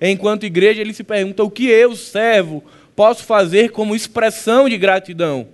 enquanto 0.00 0.44
igreja, 0.44 0.80
ele 0.80 0.92
se 0.92 1.04
pergunta: 1.04 1.44
o 1.44 1.50
que 1.50 1.68
eu, 1.68 1.94
servo, 1.94 2.64
posso 2.96 3.22
fazer 3.22 3.70
como 3.70 3.94
expressão 3.94 4.68
de 4.68 4.76
gratidão? 4.76 5.46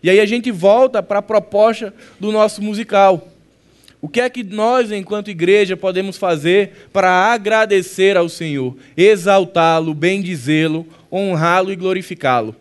E 0.00 0.08
aí 0.08 0.20
a 0.20 0.24
gente 0.24 0.52
volta 0.52 1.02
para 1.02 1.18
a 1.18 1.22
proposta 1.22 1.92
do 2.20 2.30
nosso 2.30 2.62
musical. 2.62 3.26
O 4.00 4.08
que 4.08 4.20
é 4.20 4.30
que 4.30 4.44
nós, 4.44 4.92
enquanto 4.92 5.32
igreja, 5.32 5.76
podemos 5.76 6.16
fazer 6.16 6.86
para 6.92 7.10
agradecer 7.10 8.16
ao 8.16 8.28
Senhor, 8.28 8.76
exaltá-lo, 8.96 9.92
bendizê-lo, 9.94 10.86
honrá-lo 11.10 11.72
e 11.72 11.74
glorificá-lo? 11.74 12.54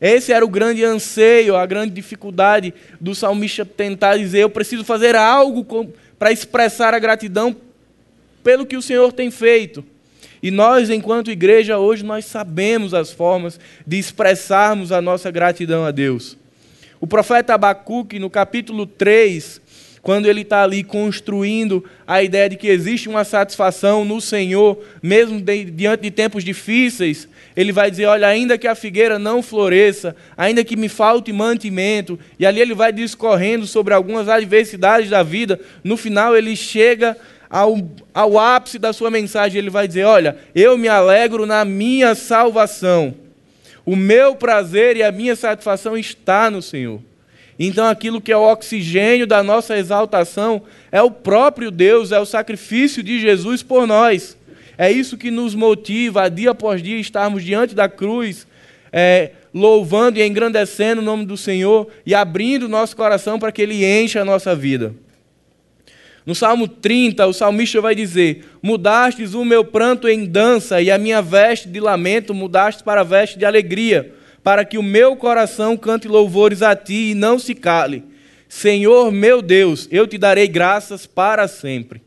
Esse 0.00 0.32
era 0.32 0.44
o 0.44 0.48
grande 0.48 0.84
anseio, 0.84 1.56
a 1.56 1.64
grande 1.64 1.94
dificuldade 1.94 2.74
do 3.00 3.14
salmista 3.14 3.64
tentar 3.64 4.16
dizer: 4.16 4.40
eu 4.40 4.50
preciso 4.50 4.84
fazer 4.84 5.16
algo 5.16 5.64
para 6.18 6.32
expressar 6.32 6.94
a 6.94 6.98
gratidão 6.98 7.56
pelo 8.42 8.66
que 8.66 8.76
o 8.76 8.82
Senhor 8.82 9.12
tem 9.12 9.30
feito. 9.30 9.84
E 10.42 10.50
nós, 10.50 10.90
enquanto 10.90 11.30
igreja, 11.30 11.78
hoje 11.78 12.04
nós 12.04 12.24
sabemos 12.24 12.94
as 12.94 13.10
formas 13.10 13.58
de 13.86 13.98
expressarmos 13.98 14.92
a 14.92 15.00
nossa 15.00 15.30
gratidão 15.30 15.84
a 15.84 15.90
Deus. 15.90 16.36
O 17.00 17.06
profeta 17.06 17.54
Abacuque, 17.54 18.18
no 18.18 18.30
capítulo 18.30 18.86
3, 18.86 19.60
quando 20.06 20.26
ele 20.26 20.42
está 20.42 20.62
ali 20.62 20.84
construindo 20.84 21.84
a 22.06 22.22
ideia 22.22 22.48
de 22.48 22.54
que 22.54 22.68
existe 22.68 23.08
uma 23.08 23.24
satisfação 23.24 24.04
no 24.04 24.20
Senhor, 24.20 24.80
mesmo 25.02 25.40
de, 25.40 25.64
diante 25.64 26.02
de 26.02 26.12
tempos 26.12 26.44
difíceis, 26.44 27.26
ele 27.56 27.72
vai 27.72 27.90
dizer: 27.90 28.06
Olha, 28.06 28.28
ainda 28.28 28.56
que 28.56 28.68
a 28.68 28.76
figueira 28.76 29.18
não 29.18 29.42
floresça, 29.42 30.14
ainda 30.36 30.62
que 30.62 30.76
me 30.76 30.88
falte 30.88 31.32
mantimento, 31.32 32.16
e 32.38 32.46
ali 32.46 32.60
ele 32.60 32.72
vai 32.72 32.92
discorrendo 32.92 33.66
sobre 33.66 33.92
algumas 33.92 34.28
adversidades 34.28 35.10
da 35.10 35.24
vida, 35.24 35.58
no 35.82 35.96
final 35.96 36.36
ele 36.36 36.54
chega 36.54 37.16
ao, 37.50 37.76
ao 38.14 38.38
ápice 38.38 38.78
da 38.78 38.92
sua 38.92 39.10
mensagem, 39.10 39.58
ele 39.58 39.70
vai 39.70 39.88
dizer: 39.88 40.04
Olha, 40.04 40.36
eu 40.54 40.78
me 40.78 40.86
alegro 40.86 41.46
na 41.46 41.64
minha 41.64 42.14
salvação, 42.14 43.12
o 43.84 43.96
meu 43.96 44.36
prazer 44.36 44.96
e 44.96 45.02
a 45.02 45.10
minha 45.10 45.34
satisfação 45.34 45.98
está 45.98 46.48
no 46.48 46.62
Senhor. 46.62 47.00
Então, 47.58 47.86
aquilo 47.86 48.20
que 48.20 48.30
é 48.30 48.36
o 48.36 48.50
oxigênio 48.50 49.26
da 49.26 49.42
nossa 49.42 49.78
exaltação 49.78 50.62
é 50.92 51.00
o 51.00 51.10
próprio 51.10 51.70
Deus, 51.70 52.12
é 52.12 52.18
o 52.18 52.26
sacrifício 52.26 53.02
de 53.02 53.18
Jesus 53.18 53.62
por 53.62 53.86
nós. 53.86 54.36
É 54.76 54.90
isso 54.92 55.16
que 55.16 55.30
nos 55.30 55.54
motiva 55.54 56.22
a 56.22 56.28
dia 56.28 56.50
após 56.50 56.82
dia 56.82 56.98
estarmos 56.98 57.42
diante 57.42 57.74
da 57.74 57.88
cruz, 57.88 58.46
é, 58.92 59.30
louvando 59.54 60.18
e 60.18 60.26
engrandecendo 60.26 61.00
o 61.00 61.04
nome 61.04 61.24
do 61.24 61.36
Senhor 61.36 61.88
e 62.04 62.14
abrindo 62.14 62.68
nosso 62.68 62.94
coração 62.94 63.38
para 63.38 63.50
que 63.50 63.62
Ele 63.62 63.86
encha 63.86 64.20
a 64.20 64.24
nossa 64.24 64.54
vida. 64.54 64.94
No 66.26 66.34
Salmo 66.34 66.68
30, 66.68 67.26
o 67.26 67.32
salmista 67.32 67.80
vai 67.80 67.94
dizer: 67.94 68.44
Mudastes 68.60 69.32
o 69.32 69.44
meu 69.44 69.64
pranto 69.64 70.08
em 70.08 70.26
dança 70.26 70.82
e 70.82 70.90
a 70.90 70.98
minha 70.98 71.22
veste 71.22 71.68
de 71.68 71.80
lamento 71.80 72.34
mudastes 72.34 72.82
para 72.82 73.02
veste 73.02 73.38
de 73.38 73.46
alegria 73.46 74.12
para 74.46 74.64
que 74.64 74.78
o 74.78 74.82
meu 74.82 75.16
coração 75.16 75.76
cante 75.76 76.06
louvores 76.06 76.62
a 76.62 76.76
ti 76.76 77.10
e 77.10 77.14
não 77.16 77.36
se 77.36 77.52
cale. 77.52 78.04
Senhor 78.48 79.10
meu 79.10 79.42
Deus, 79.42 79.88
eu 79.90 80.06
te 80.06 80.16
darei 80.16 80.46
graças 80.46 81.04
para 81.04 81.48
sempre. 81.48 82.00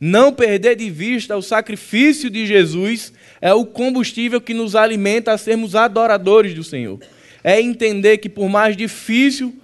Não 0.00 0.32
perder 0.32 0.74
de 0.74 0.88
vista 0.88 1.36
o 1.36 1.42
sacrifício 1.42 2.30
de 2.30 2.46
Jesus 2.46 3.12
é 3.42 3.52
o 3.52 3.66
combustível 3.66 4.40
que 4.40 4.54
nos 4.54 4.74
alimenta 4.74 5.32
a 5.32 5.36
sermos 5.36 5.76
adoradores 5.76 6.54
do 6.54 6.64
Senhor. 6.64 6.98
É 7.44 7.60
entender 7.60 8.16
que, 8.16 8.28
por 8.30 8.48
mais 8.48 8.74
difícil 8.74 9.54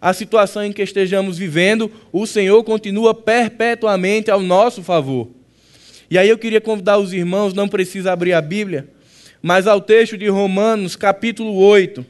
a 0.00 0.12
situação 0.12 0.64
em 0.64 0.72
que 0.72 0.82
estejamos 0.82 1.38
vivendo, 1.38 1.88
o 2.12 2.26
Senhor 2.26 2.64
continua 2.64 3.14
perpetuamente 3.14 4.28
ao 4.28 4.40
nosso 4.40 4.82
favor. 4.82 5.28
E 6.10 6.18
aí 6.18 6.28
eu 6.28 6.36
queria 6.36 6.60
convidar 6.60 6.98
os 6.98 7.12
irmãos, 7.12 7.54
não 7.54 7.68
precisa 7.68 8.12
abrir 8.12 8.32
a 8.32 8.42
Bíblia, 8.42 8.88
mas 9.46 9.68
ao 9.68 9.80
texto 9.80 10.18
de 10.18 10.26
Romanos, 10.26 10.96
capítulo 10.96 11.54
8, 11.54 12.04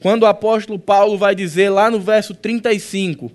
quando 0.00 0.22
o 0.22 0.26
apóstolo 0.26 0.78
Paulo 0.78 1.18
vai 1.18 1.34
dizer 1.34 1.68
lá 1.68 1.90
no 1.90 1.98
verso 1.98 2.32
35: 2.32 3.32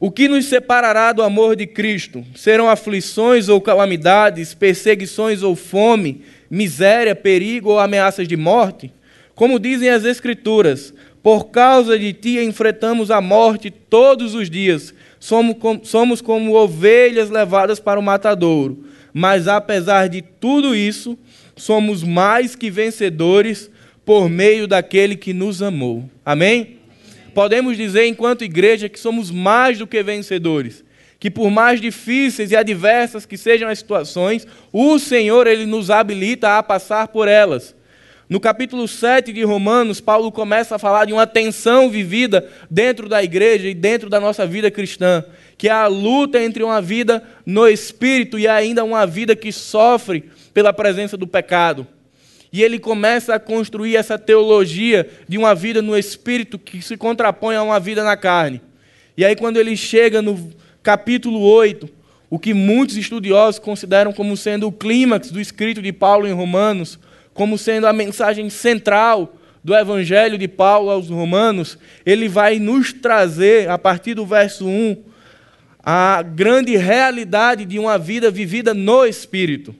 O 0.00 0.10
que 0.10 0.28
nos 0.28 0.46
separará 0.46 1.12
do 1.12 1.22
amor 1.22 1.56
de 1.56 1.66
Cristo? 1.66 2.24
Serão 2.34 2.70
aflições 2.70 3.50
ou 3.50 3.60
calamidades, 3.60 4.54
perseguições 4.54 5.42
ou 5.42 5.54
fome, 5.54 6.22
miséria, 6.48 7.14
perigo 7.14 7.68
ou 7.68 7.78
ameaças 7.78 8.26
de 8.26 8.34
morte? 8.34 8.90
Como 9.34 9.60
dizem 9.60 9.90
as 9.90 10.06
Escrituras, 10.06 10.94
por 11.22 11.50
causa 11.50 11.98
de 11.98 12.14
ti 12.14 12.38
enfrentamos 12.38 13.10
a 13.10 13.20
morte 13.20 13.70
todos 13.70 14.34
os 14.34 14.48
dias. 14.48 14.94
Somos 15.20 15.58
como, 15.58 15.84
somos 15.84 16.22
como 16.22 16.54
ovelhas 16.54 17.28
levadas 17.28 17.78
para 17.78 18.00
o 18.00 18.02
matadouro. 18.02 18.86
Mas 19.12 19.48
apesar 19.48 20.08
de 20.08 20.22
tudo 20.22 20.74
isso, 20.74 21.18
somos 21.56 22.02
mais 22.02 22.56
que 22.56 22.70
vencedores 22.70 23.70
por 24.04 24.28
meio 24.28 24.66
daquele 24.66 25.16
que 25.16 25.32
nos 25.32 25.62
amou. 25.62 26.08
Amém? 26.24 26.78
Podemos 27.34 27.76
dizer, 27.76 28.06
enquanto 28.06 28.44
igreja, 28.44 28.88
que 28.88 28.98
somos 28.98 29.30
mais 29.30 29.78
do 29.78 29.86
que 29.86 30.02
vencedores. 30.02 30.84
Que 31.18 31.30
por 31.30 31.50
mais 31.50 31.80
difíceis 31.80 32.50
e 32.50 32.56
adversas 32.56 33.24
que 33.24 33.36
sejam 33.36 33.68
as 33.68 33.78
situações, 33.78 34.46
o 34.72 34.98
Senhor 34.98 35.46
ele 35.46 35.64
nos 35.66 35.90
habilita 35.90 36.58
a 36.58 36.62
passar 36.62 37.08
por 37.08 37.26
elas. 37.26 37.74
No 38.28 38.40
capítulo 38.40 38.88
7 38.88 39.32
de 39.32 39.42
Romanos, 39.42 40.00
Paulo 40.00 40.32
começa 40.32 40.76
a 40.76 40.78
falar 40.78 41.04
de 41.04 41.12
uma 41.12 41.26
tensão 41.26 41.90
vivida 41.90 42.48
dentro 42.70 43.08
da 43.08 43.22
igreja 43.22 43.68
e 43.68 43.74
dentro 43.74 44.08
da 44.08 44.18
nossa 44.18 44.46
vida 44.46 44.70
cristã, 44.70 45.24
que 45.58 45.68
é 45.68 45.72
a 45.72 45.86
luta 45.86 46.42
entre 46.42 46.62
uma 46.62 46.80
vida 46.80 47.22
no 47.44 47.68
espírito 47.68 48.38
e 48.38 48.48
ainda 48.48 48.82
uma 48.82 49.06
vida 49.06 49.36
que 49.36 49.52
sofre 49.52 50.24
pela 50.54 50.72
presença 50.72 51.16
do 51.16 51.26
pecado. 51.26 51.86
E 52.52 52.62
ele 52.62 52.78
começa 52.78 53.34
a 53.34 53.40
construir 53.40 53.96
essa 53.96 54.16
teologia 54.16 55.10
de 55.28 55.36
uma 55.36 55.56
vida 55.56 55.82
no 55.82 55.98
espírito 55.98 56.56
que 56.56 56.80
se 56.80 56.96
contrapõe 56.96 57.56
a 57.56 57.62
uma 57.64 57.80
vida 57.80 58.04
na 58.04 58.16
carne. 58.16 58.60
E 59.16 59.24
aí, 59.24 59.34
quando 59.34 59.56
ele 59.56 59.76
chega 59.76 60.22
no 60.22 60.52
capítulo 60.80 61.40
8, 61.40 61.88
o 62.30 62.38
que 62.38 62.54
muitos 62.54 62.96
estudiosos 62.96 63.58
consideram 63.58 64.12
como 64.12 64.36
sendo 64.36 64.68
o 64.68 64.72
clímax 64.72 65.32
do 65.32 65.40
escrito 65.40 65.82
de 65.82 65.92
Paulo 65.92 66.28
em 66.28 66.32
Romanos, 66.32 66.96
como 67.32 67.58
sendo 67.58 67.88
a 67.88 67.92
mensagem 67.92 68.48
central 68.48 69.34
do 69.64 69.74
evangelho 69.74 70.38
de 70.38 70.46
Paulo 70.46 70.90
aos 70.90 71.08
Romanos, 71.08 71.76
ele 72.06 72.28
vai 72.28 72.60
nos 72.60 72.92
trazer, 72.92 73.68
a 73.68 73.78
partir 73.78 74.14
do 74.14 74.24
verso 74.24 74.64
1, 74.64 74.96
a 75.82 76.22
grande 76.22 76.76
realidade 76.76 77.64
de 77.64 77.80
uma 77.80 77.98
vida 77.98 78.30
vivida 78.30 78.72
no 78.72 79.04
Espírito 79.04 79.74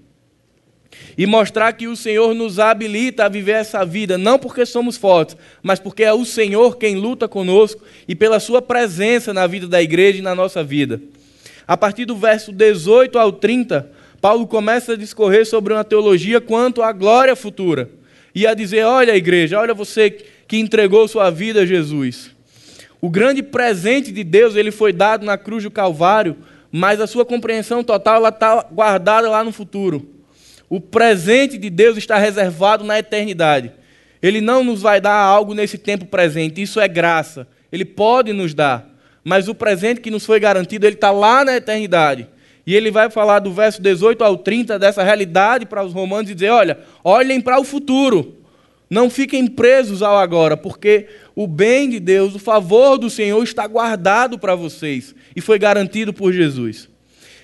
e 1.17 1.27
mostrar 1.27 1.73
que 1.73 1.87
o 1.87 1.97
Senhor 1.97 2.35
nos 2.35 2.59
habilita 2.59 3.25
a 3.25 3.29
viver 3.29 3.53
essa 3.53 3.85
vida, 3.85 4.19
não 4.19 4.39
porque 4.39 4.67
somos 4.67 4.97
fortes, 4.97 5.37
mas 5.63 5.79
porque 5.79 6.03
é 6.03 6.13
o 6.13 6.25
Senhor 6.25 6.77
quem 6.77 6.97
luta 6.97 7.29
conosco 7.29 7.83
e 8.09 8.15
pela 8.15 8.41
Sua 8.41 8.61
presença 8.61 9.33
na 9.33 9.47
vida 9.47 9.69
da 9.69 9.83
igreja 9.83 10.19
e 10.19 10.23
na 10.23 10.35
nossa 10.35 10.63
vida. 10.63 11.01
A 11.67 11.77
partir 11.77 12.05
do 12.05 12.17
verso 12.17 12.53
18 12.53 13.19
ao 13.19 13.33
30, 13.33 13.91
Paulo 14.21 14.47
começa 14.47 14.93
a 14.93 14.97
discorrer 14.97 15.47
sobre 15.47 15.73
uma 15.73 15.85
teologia 15.85 16.41
quanto 16.41 16.83
à 16.83 16.93
glória 16.93 17.37
futura 17.37 17.91
e 18.35 18.47
a 18.47 18.55
dizer: 18.55 18.85
olha, 18.85 19.17
igreja, 19.17 19.59
olha 19.59 19.73
você 19.73 20.11
que 20.49 20.59
entregou 20.59 21.07
sua 21.09 21.31
vida 21.31 21.63
a 21.63 21.67
Jesus. 21.67 22.31
O 23.01 23.11
grande 23.11 23.43
presente 23.43 24.11
de 24.11 24.25
Deus 24.25 24.57
ele 24.57 24.71
foi 24.71 24.93
dado 24.93 25.27
na 25.27 25.37
cruz 25.37 25.63
do 25.63 25.71
Calvário, 25.71 26.37
mas 26.73 27.01
a 27.01 27.07
sua 27.07 27.25
compreensão 27.25 27.85
total 27.85 28.27
está 28.27 28.63
guardada 28.63 29.29
lá 29.29 29.45
no 29.45 29.53
futuro. 29.53 30.13
O 30.68 30.81
presente 30.81 31.59
de 31.59 31.70
Deus 31.70 31.96
está 31.96 32.18
reservado 32.18 32.85
na 32.85 32.98
eternidade. 32.98 33.72
Ele 34.22 34.40
não 34.40 34.64
nos 34.64 34.83
vai 34.83 35.00
dar 35.00 35.16
algo 35.16 35.55
nesse 35.55 35.77
tempo 35.77 36.07
presente, 36.07 36.62
isso 36.62 36.81
é 36.81 36.88
graça. 36.88 37.46
Ele 37.70 37.85
pode 37.85 38.33
nos 38.33 38.55
dar, 38.55 38.88
mas 39.22 39.48
o 39.48 39.55
presente 39.55 40.00
que 40.00 40.11
nos 40.11 40.24
foi 40.24 40.40
garantido, 40.40 40.87
ele 40.87 40.94
está 40.94 41.11
lá 41.11 41.44
na 41.44 41.57
eternidade. 41.57 42.29
E 42.66 42.74
ele 42.74 42.90
vai 42.90 43.11
falar 43.11 43.40
do 43.40 43.53
verso 43.53 43.83
18 43.83 44.24
ao 44.24 44.38
30 44.38 44.79
dessa 44.79 45.03
realidade 45.03 45.66
para 45.66 45.85
os 45.85 45.92
romanos 45.92 46.31
e 46.31 46.35
dizer: 46.35 46.50
olha, 46.50 46.79
olhem 47.03 47.40
para 47.40 47.61
o 47.61 47.64
futuro. 47.64 48.38
Não 48.88 49.11
fiquem 49.11 49.46
presos 49.46 50.03
ao 50.03 50.16
agora, 50.16 50.57
porque 50.57 51.09
o 51.35 51.46
bem 51.46 51.90
de 51.90 51.98
Deus, 51.98 52.35
o 52.35 52.38
favor 52.38 52.96
do 52.96 53.11
Senhor 53.11 53.42
está 53.42 53.66
guardado 53.66 54.38
para 54.38 54.55
vocês 54.55 55.14
e 55.35 55.40
foi 55.40 55.59
garantido 55.59 56.12
por 56.12 56.33
Jesus. 56.33 56.88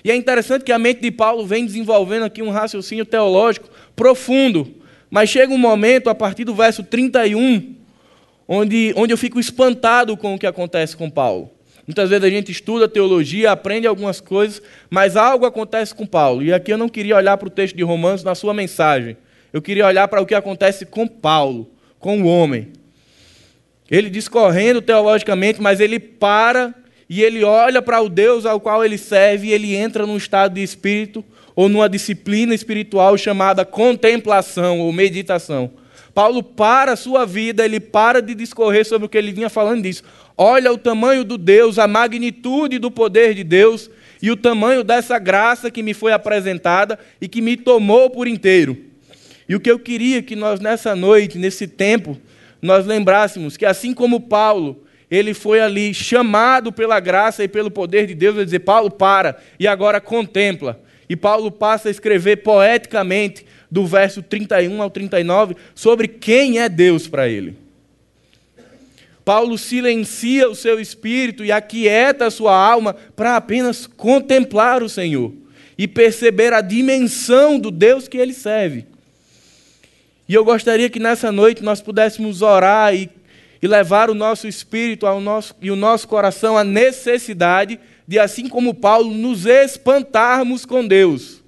E 0.03 0.11
é 0.11 0.17
interessante 0.17 0.65
que 0.65 0.73
a 0.73 0.79
mente 0.79 1.01
de 1.01 1.11
Paulo 1.11 1.47
vem 1.47 1.65
desenvolvendo 1.67 2.25
aqui 2.25 2.43
um 2.43 2.51
raciocínio 2.51 3.05
teológico 3.05 3.69
profundo. 3.95 4.75
Mas 5.11 5.29
chega 5.29 5.53
um 5.53 5.59
momento, 5.59 6.09
a 6.09 6.15
partir 6.15 6.45
do 6.45 6.55
verso 6.55 6.83
31, 6.83 7.75
onde, 8.49 8.95
onde 8.97 9.13
eu 9.13 9.19
fico 9.19 9.39
espantado 9.39 10.17
com 10.17 10.35
o 10.35 10.39
que 10.39 10.47
acontece 10.47 10.97
com 10.97 11.11
Paulo. 11.11 11.51
Muitas 11.87 12.09
vezes 12.09 12.25
a 12.25 12.31
gente 12.31 12.53
estuda 12.53 12.89
teologia, 12.89 13.51
aprende 13.51 13.87
algumas 13.87 14.21
coisas, 14.21 14.63
mas 14.89 15.17
algo 15.17 15.45
acontece 15.45 15.95
com 15.95 16.07
Paulo. 16.07 16.43
E 16.43 16.53
aqui 16.53 16.73
eu 16.73 16.79
não 16.79 16.89
queria 16.89 17.17
olhar 17.17 17.37
para 17.37 17.49
o 17.49 17.51
texto 17.51 17.77
de 17.77 17.83
Romanos 17.83 18.23
na 18.23 18.35
sua 18.35 18.55
mensagem. 18.55 19.17
Eu 19.53 19.61
queria 19.61 19.87
olhar 19.87 20.07
para 20.07 20.21
o 20.21 20.27
que 20.27 20.35
acontece 20.35 20.87
com 20.87 21.09
Paulo, 21.09 21.69
com 21.99 22.23
o 22.23 22.27
homem. 22.27 22.69
Ele 23.91 24.09
discorrendo 24.09 24.81
teologicamente, 24.81 25.61
mas 25.61 25.81
ele 25.81 25.99
para 25.99 26.73
e 27.11 27.25
ele 27.25 27.43
olha 27.43 27.83
para 27.83 28.01
o 28.01 28.09
Deus 28.09 28.47
ao 28.47 28.61
qual 28.61 28.85
ele 28.85 28.97
serve 28.97 29.49
e 29.49 29.53
ele 29.53 29.75
entra 29.75 30.07
num 30.07 30.17
estado 30.17 30.55
de 30.55 30.63
espírito 30.63 31.25
ou 31.57 31.69
numa 31.69 31.89
disciplina 31.89 32.55
espiritual 32.55 33.19
chamada 33.19 33.65
contemplação 33.65 34.79
ou 34.79 34.93
meditação. 34.93 35.73
Paulo 36.15 36.41
para 36.41 36.93
a 36.93 36.97
sua 36.97 37.27
vida, 37.27 37.65
ele 37.65 37.81
para 37.81 38.23
de 38.23 38.33
discorrer 38.33 38.87
sobre 38.87 39.07
o 39.07 39.09
que 39.09 39.19
ele 39.19 39.33
vinha 39.33 39.51
falando 39.51 39.83
diz: 39.83 40.05
Olha 40.39 40.73
o 40.73 40.79
tamanho 40.79 41.25
do 41.25 41.37
Deus, 41.37 41.81
a 41.81 41.89
magnitude 41.89 42.79
do 42.79 42.93
poder 42.93 43.35
de 43.35 43.43
Deus 43.43 43.91
e 44.23 44.31
o 44.31 44.37
tamanho 44.37 44.85
dessa 44.85 45.19
graça 45.19 45.69
que 45.69 45.83
me 45.83 45.93
foi 45.93 46.13
apresentada 46.13 46.97
e 47.21 47.27
que 47.27 47.43
me 47.43 47.57
tomou 47.57 48.09
por 48.09 48.29
inteiro. 48.29 48.77
E 49.49 49.57
o 49.57 49.59
que 49.59 49.71
eu 49.71 49.81
queria 49.81 50.23
que 50.23 50.37
nós 50.37 50.61
nessa 50.61 50.95
noite, 50.95 51.39
nesse 51.39 51.67
tempo, 51.67 52.17
nós 52.63 52.87
lembrássemos 52.87 53.57
que 53.57 53.67
assim 53.67 53.93
como 53.93 54.21
Paulo, 54.21 54.85
ele 55.11 55.35
foi 55.35 55.61
ali 55.61 55.93
chamado 55.93 56.73
pela 56.73 57.01
graça 57.01 57.43
e 57.43 57.49
pelo 57.49 57.71
poder 57.71 58.07
de 58.07 58.15
Deus 58.15 58.39
a 58.39 58.45
dizer: 58.45 58.61
Paulo, 58.61 58.91
para, 58.91 59.37
e 59.59 59.67
agora 59.67 60.01
contempla. 60.01 60.81
E 61.09 61.17
Paulo 61.17 61.51
passa 61.51 61.89
a 61.89 61.91
escrever 61.91 62.37
poeticamente, 62.37 63.45
do 63.69 63.85
verso 63.87 64.23
31 64.23 64.81
ao 64.81 64.91
39, 64.91 65.57
sobre 65.75 66.07
quem 66.07 66.61
é 66.61 66.69
Deus 66.69 67.09
para 67.09 67.29
ele. 67.29 67.57
Paulo 69.25 69.59
silencia 69.59 70.49
o 70.49 70.55
seu 70.55 70.81
espírito 70.81 71.45
e 71.45 71.53
aquieta 71.53 72.27
a 72.27 72.31
sua 72.31 72.57
alma 72.57 72.95
para 73.15 73.37
apenas 73.37 73.87
contemplar 73.87 74.83
o 74.83 74.89
Senhor 74.89 75.33
e 75.77 75.87
perceber 75.87 76.53
a 76.53 76.61
dimensão 76.61 77.59
do 77.59 77.71
Deus 77.71 78.09
que 78.09 78.17
ele 78.17 78.33
serve. 78.33 78.87
E 80.29 80.35
eu 80.35 80.45
gostaria 80.45 80.89
que 80.89 81.01
nessa 81.01 81.33
noite 81.33 81.63
nós 81.63 81.81
pudéssemos 81.81 82.41
orar 82.41 82.95
e, 82.95 83.11
e 83.63 83.67
levar 83.67 84.11
o 84.11 84.15
nosso 84.15 84.49
espírito 84.49 85.07
ao 85.07 85.21
nosso, 85.21 85.55
e 85.61 85.71
o 85.71 85.77
nosso 85.77 86.09
coração 86.09 86.57
à 86.57 86.65
necessidade 86.65 87.79
de, 88.07 88.19
assim 88.19 88.49
como 88.49 88.75
Paulo, 88.75 89.13
nos 89.13 89.47
espantarmos 89.47 90.65
com 90.65 90.87
Deus 90.87 91.41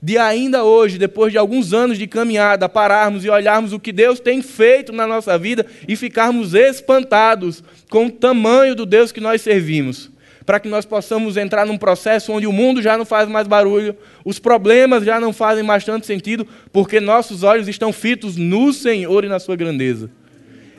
de 0.00 0.16
ainda 0.16 0.62
hoje, 0.62 0.96
depois 0.96 1.32
de 1.32 1.38
alguns 1.38 1.72
anos 1.72 1.98
de 1.98 2.06
caminhada, 2.06 2.68
pararmos 2.68 3.24
e 3.24 3.30
olharmos 3.30 3.72
o 3.72 3.80
que 3.80 3.92
Deus 3.92 4.20
tem 4.20 4.40
feito 4.40 4.92
na 4.92 5.06
nossa 5.06 5.36
vida 5.36 5.66
e 5.86 5.96
ficarmos 5.96 6.54
espantados 6.54 7.64
com 7.90 8.06
o 8.06 8.10
tamanho 8.10 8.74
do 8.74 8.86
Deus 8.86 9.10
que 9.10 9.20
nós 9.20 9.42
servimos. 9.42 10.10
Para 10.46 10.60
que 10.60 10.68
nós 10.68 10.86
possamos 10.86 11.36
entrar 11.36 11.66
num 11.66 11.76
processo 11.76 12.32
onde 12.32 12.46
o 12.46 12.52
mundo 12.52 12.80
já 12.80 12.96
não 12.96 13.04
faz 13.04 13.28
mais 13.28 13.46
barulho, 13.46 13.94
os 14.24 14.38
problemas 14.38 15.04
já 15.04 15.20
não 15.20 15.32
fazem 15.32 15.64
mais 15.64 15.84
tanto 15.84 16.06
sentido, 16.06 16.46
porque 16.72 17.00
nossos 17.00 17.42
olhos 17.42 17.68
estão 17.68 17.92
fitos 17.92 18.36
no 18.36 18.72
Senhor 18.72 19.24
e 19.24 19.28
na 19.28 19.38
Sua 19.38 19.56
grandeza. 19.56 20.10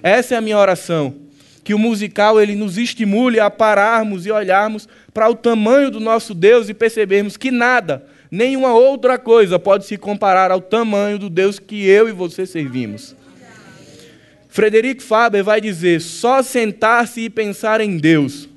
Essa 0.02 0.36
é 0.36 0.38
a 0.38 0.42
minha 0.42 0.58
oração. 0.58 1.16
Que 1.64 1.74
o 1.74 1.80
musical 1.80 2.42
ele 2.42 2.56
nos 2.56 2.78
estimule 2.78 3.40
a 3.40 3.50
pararmos 3.50 4.26
e 4.26 4.32
olharmos 4.32 4.88
para 5.14 5.30
o 5.30 5.36
tamanho 5.36 5.92
do 5.92 6.00
nosso 6.00 6.34
Deus 6.34 6.70
e 6.70 6.74
percebermos 6.74 7.38
que 7.38 7.52
nada, 7.52 8.06
Nenhuma 8.32 8.74
outra 8.74 9.18
coisa 9.18 9.58
pode 9.58 9.86
se 9.86 9.98
comparar 9.98 10.52
ao 10.52 10.62
tamanho 10.62 11.18
do 11.18 11.30
Deus 11.30 11.58
que 11.58 11.88
eu 11.88 12.08
e 12.08 12.12
você 12.12 12.46
servimos. 12.46 13.16
Frederico 14.48 15.02
Faber 15.02 15.44
vai 15.44 15.60
dizer: 15.60 16.00
só 16.00 16.44
sentar-se 16.44 17.22
e 17.22 17.30
pensar 17.30 17.82
em 17.82 17.98
Deus. 17.98 18.48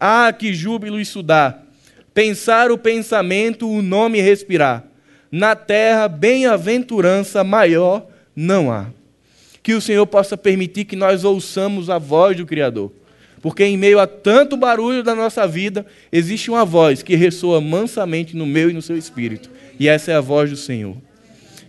Ah, 0.00 0.32
que 0.32 0.54
júbilo 0.54 0.98
isso 0.98 1.22
dá! 1.22 1.58
Pensar 2.14 2.70
o 2.70 2.78
pensamento, 2.78 3.70
o 3.70 3.82
nome 3.82 4.20
respirar. 4.20 4.84
Na 5.30 5.54
terra, 5.54 6.08
bem-aventurança 6.08 7.44
maior 7.44 8.06
não 8.34 8.72
há. 8.72 8.86
Que 9.68 9.74
o 9.74 9.82
Senhor 9.82 10.06
possa 10.06 10.34
permitir 10.34 10.86
que 10.86 10.96
nós 10.96 11.24
ouçamos 11.24 11.90
a 11.90 11.98
voz 11.98 12.34
do 12.34 12.46
Criador. 12.46 12.90
Porque 13.42 13.62
em 13.62 13.76
meio 13.76 13.98
a 13.98 14.06
tanto 14.06 14.56
barulho 14.56 15.02
da 15.02 15.14
nossa 15.14 15.46
vida, 15.46 15.84
existe 16.10 16.50
uma 16.50 16.64
voz 16.64 17.02
que 17.02 17.14
ressoa 17.14 17.60
mansamente 17.60 18.34
no 18.34 18.46
meu 18.46 18.70
e 18.70 18.72
no 18.72 18.80
seu 18.80 18.96
espírito. 18.96 19.50
E 19.78 19.86
essa 19.86 20.10
é 20.10 20.14
a 20.14 20.22
voz 20.22 20.48
do 20.48 20.56
Senhor. 20.56 20.96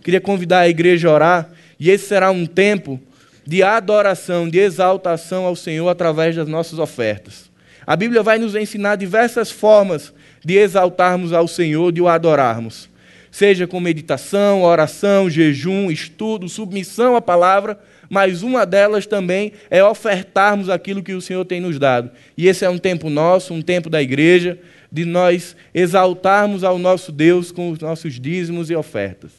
Queria 0.02 0.18
convidar 0.18 0.60
a 0.60 0.68
igreja 0.70 1.10
a 1.10 1.12
orar, 1.12 1.50
e 1.78 1.90
esse 1.90 2.08
será 2.08 2.30
um 2.30 2.46
tempo 2.46 2.98
de 3.46 3.62
adoração, 3.62 4.48
de 4.48 4.58
exaltação 4.58 5.44
ao 5.44 5.54
Senhor 5.54 5.86
através 5.86 6.34
das 6.34 6.48
nossas 6.48 6.78
ofertas. 6.78 7.50
A 7.86 7.94
Bíblia 7.96 8.22
vai 8.22 8.38
nos 8.38 8.54
ensinar 8.54 8.96
diversas 8.96 9.50
formas 9.50 10.10
de 10.42 10.56
exaltarmos 10.56 11.34
ao 11.34 11.46
Senhor, 11.46 11.92
de 11.92 12.00
o 12.00 12.08
adorarmos. 12.08 12.88
Seja 13.30 13.66
com 13.66 13.78
meditação, 13.78 14.62
oração, 14.62 15.28
jejum, 15.28 15.90
estudo, 15.90 16.48
submissão 16.48 17.14
à 17.14 17.20
palavra, 17.20 17.78
mas 18.10 18.42
uma 18.42 18.66
delas 18.66 19.06
também 19.06 19.52
é 19.70 19.84
ofertarmos 19.84 20.68
aquilo 20.68 21.00
que 21.00 21.14
o 21.14 21.20
Senhor 21.20 21.44
tem 21.44 21.60
nos 21.60 21.78
dado. 21.78 22.10
E 22.36 22.48
esse 22.48 22.64
é 22.64 22.68
um 22.68 22.76
tempo 22.76 23.08
nosso, 23.08 23.54
um 23.54 23.62
tempo 23.62 23.88
da 23.88 24.02
igreja, 24.02 24.58
de 24.90 25.04
nós 25.04 25.56
exaltarmos 25.72 26.64
ao 26.64 26.76
nosso 26.76 27.12
Deus 27.12 27.52
com 27.52 27.70
os 27.70 27.78
nossos 27.78 28.18
dízimos 28.18 28.68
e 28.68 28.74
ofertas. 28.74 29.30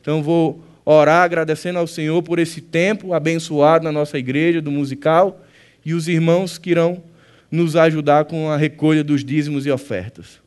Então 0.00 0.22
vou 0.22 0.64
orar 0.86 1.22
agradecendo 1.22 1.78
ao 1.78 1.86
Senhor 1.86 2.22
por 2.22 2.38
esse 2.38 2.62
tempo 2.62 3.12
abençoado 3.12 3.84
na 3.84 3.92
nossa 3.92 4.18
igreja 4.18 4.62
do 4.62 4.70
musical 4.70 5.44
e 5.84 5.92
os 5.92 6.08
irmãos 6.08 6.56
que 6.56 6.70
irão 6.70 7.02
nos 7.50 7.76
ajudar 7.76 8.24
com 8.24 8.50
a 8.50 8.56
recolha 8.56 9.04
dos 9.04 9.22
dízimos 9.22 9.66
e 9.66 9.70
ofertas. 9.70 10.40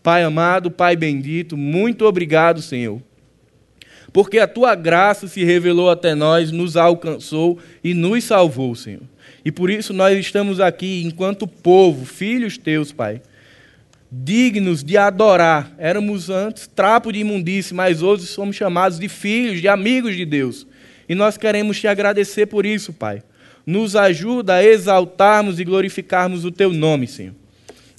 Pai 0.00 0.22
amado, 0.22 0.70
Pai 0.70 0.94
bendito, 0.94 1.56
muito 1.56 2.04
obrigado, 2.06 2.62
Senhor 2.62 3.02
porque 4.16 4.38
a 4.38 4.48
tua 4.48 4.74
graça 4.74 5.28
se 5.28 5.44
revelou 5.44 5.90
até 5.90 6.14
nós, 6.14 6.50
nos 6.50 6.74
alcançou 6.74 7.58
e 7.84 7.92
nos 7.92 8.24
salvou, 8.24 8.74
Senhor. 8.74 9.02
E 9.44 9.52
por 9.52 9.68
isso 9.68 9.92
nós 9.92 10.18
estamos 10.18 10.58
aqui 10.58 11.02
enquanto 11.04 11.46
povo, 11.46 12.06
filhos 12.06 12.56
teus, 12.56 12.92
Pai, 12.92 13.20
dignos 14.10 14.82
de 14.82 14.96
adorar. 14.96 15.70
Éramos 15.76 16.30
antes 16.30 16.66
trapo 16.66 17.12
de 17.12 17.18
imundície, 17.18 17.74
mas 17.74 18.00
hoje 18.00 18.26
somos 18.26 18.56
chamados 18.56 18.98
de 18.98 19.06
filhos, 19.06 19.60
de 19.60 19.68
amigos 19.68 20.16
de 20.16 20.24
Deus. 20.24 20.66
E 21.06 21.14
nós 21.14 21.36
queremos 21.36 21.78
te 21.78 21.86
agradecer 21.86 22.46
por 22.46 22.64
isso, 22.64 22.94
Pai. 22.94 23.22
Nos 23.66 23.94
ajuda 23.94 24.54
a 24.54 24.64
exaltarmos 24.64 25.60
e 25.60 25.64
glorificarmos 25.64 26.42
o 26.46 26.50
teu 26.50 26.72
nome, 26.72 27.06
Senhor. 27.06 27.34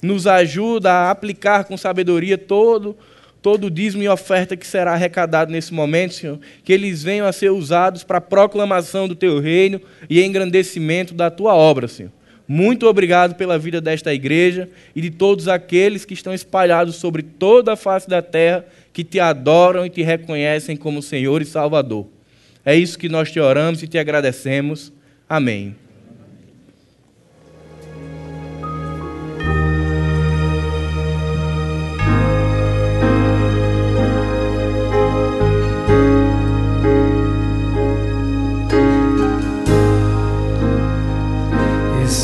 Nos 0.02 0.26
ajuda 0.26 0.90
a 0.90 1.10
aplicar 1.12 1.62
com 1.62 1.76
sabedoria 1.76 2.36
todo 2.36 2.96
todo 3.40 3.70
dízimo 3.70 4.02
e 4.02 4.08
oferta 4.08 4.56
que 4.56 4.66
será 4.66 4.92
arrecadado 4.92 5.52
nesse 5.52 5.72
momento, 5.72 6.14
Senhor, 6.14 6.38
que 6.64 6.72
eles 6.72 7.02
venham 7.02 7.26
a 7.26 7.32
ser 7.32 7.50
usados 7.50 8.04
para 8.04 8.18
a 8.18 8.20
proclamação 8.20 9.06
do 9.06 9.14
teu 9.14 9.40
reino 9.40 9.80
e 10.08 10.22
engrandecimento 10.22 11.14
da 11.14 11.30
tua 11.30 11.54
obra, 11.54 11.88
Senhor. 11.88 12.12
Muito 12.46 12.86
obrigado 12.86 13.34
pela 13.34 13.58
vida 13.58 13.78
desta 13.78 14.12
igreja 14.12 14.70
e 14.96 15.02
de 15.02 15.10
todos 15.10 15.48
aqueles 15.48 16.06
que 16.06 16.14
estão 16.14 16.32
espalhados 16.32 16.96
sobre 16.96 17.22
toda 17.22 17.74
a 17.74 17.76
face 17.76 18.08
da 18.08 18.22
terra, 18.22 18.64
que 18.92 19.04
te 19.04 19.20
adoram 19.20 19.84
e 19.84 19.90
te 19.90 20.02
reconhecem 20.02 20.74
como 20.74 21.02
Senhor 21.02 21.42
e 21.42 21.44
Salvador. 21.44 22.06
É 22.64 22.74
isso 22.74 22.98
que 22.98 23.08
nós 23.08 23.30
te 23.30 23.38
oramos 23.38 23.82
e 23.82 23.86
te 23.86 23.98
agradecemos. 23.98 24.92
Amém. 25.28 25.87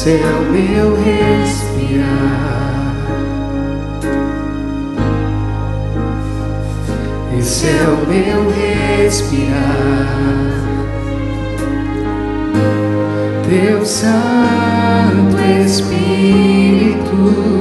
O 0.06 0.52
meu 0.52 0.96
respirar. 0.96 2.04
Esse 7.38 7.68
é 7.68 7.88
o 7.88 8.06
meu 8.06 8.50
respirar. 8.50 9.54
Teu 13.48 13.82
Santo 13.86 15.40
Espírito 15.64 17.53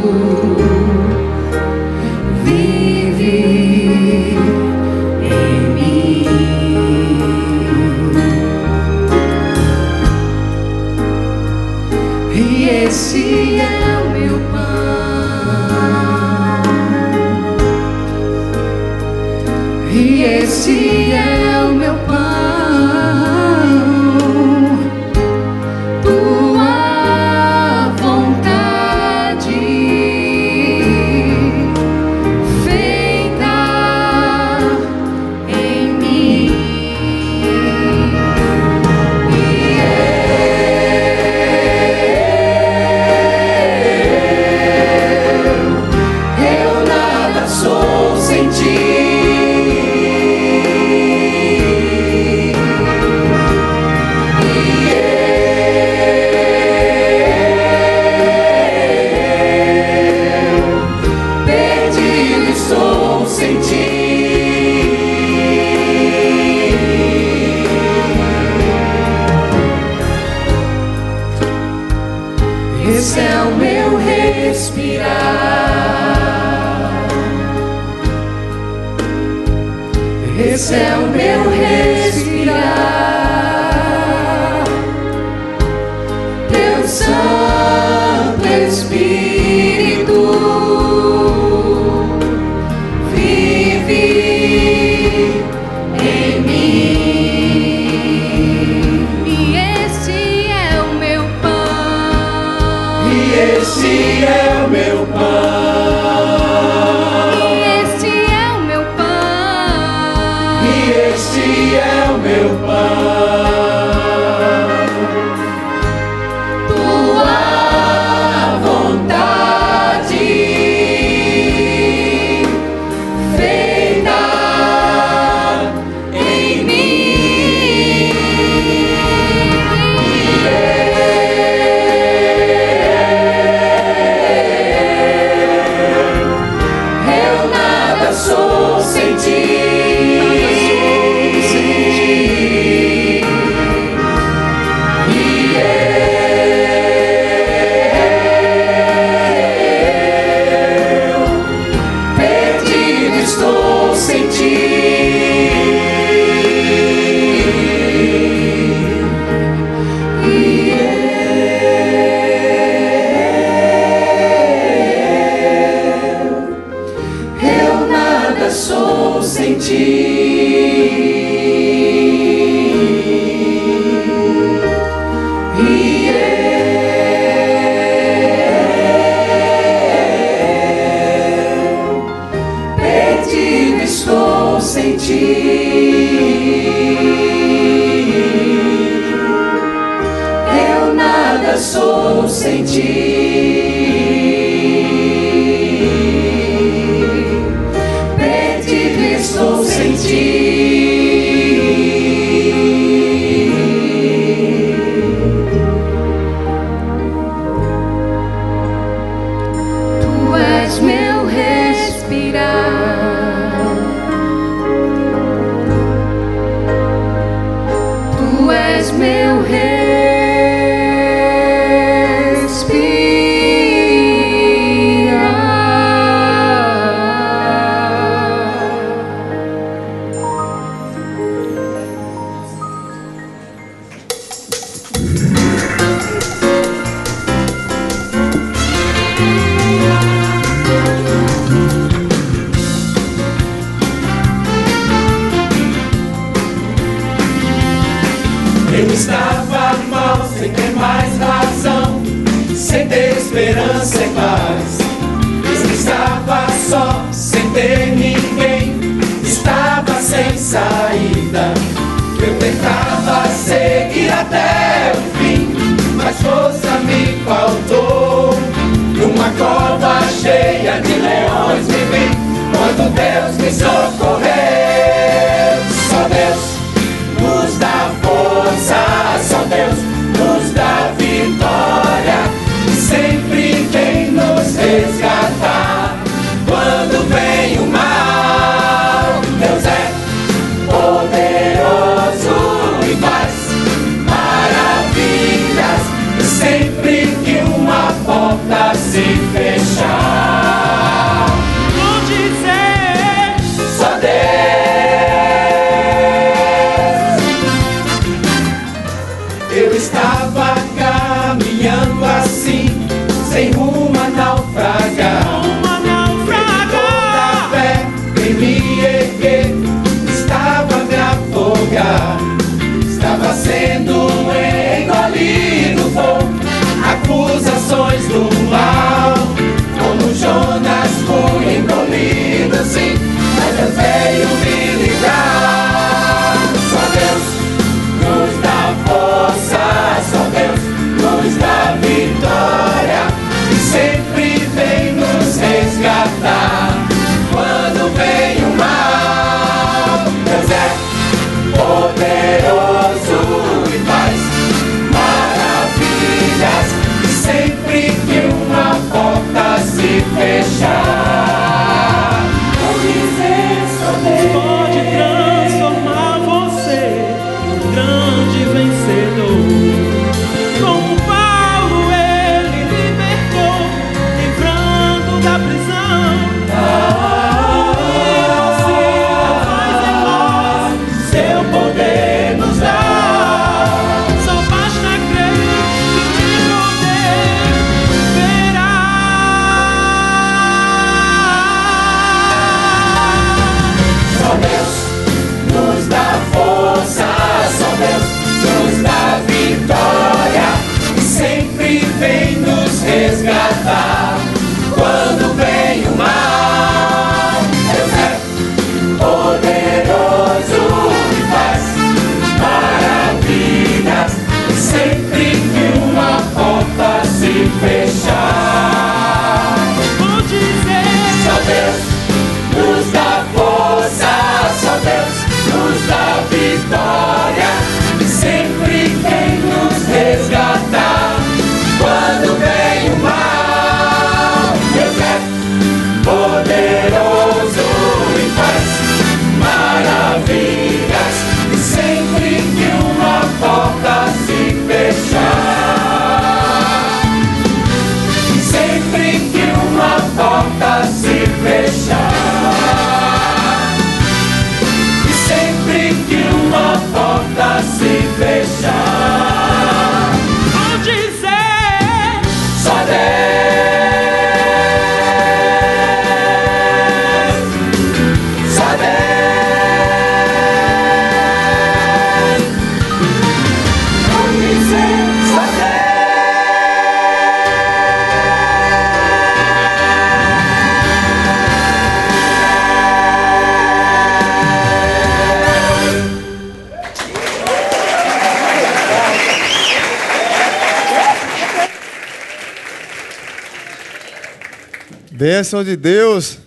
Bênção 495.23 495.63
de 495.63 495.77
Deus. 495.77 496.37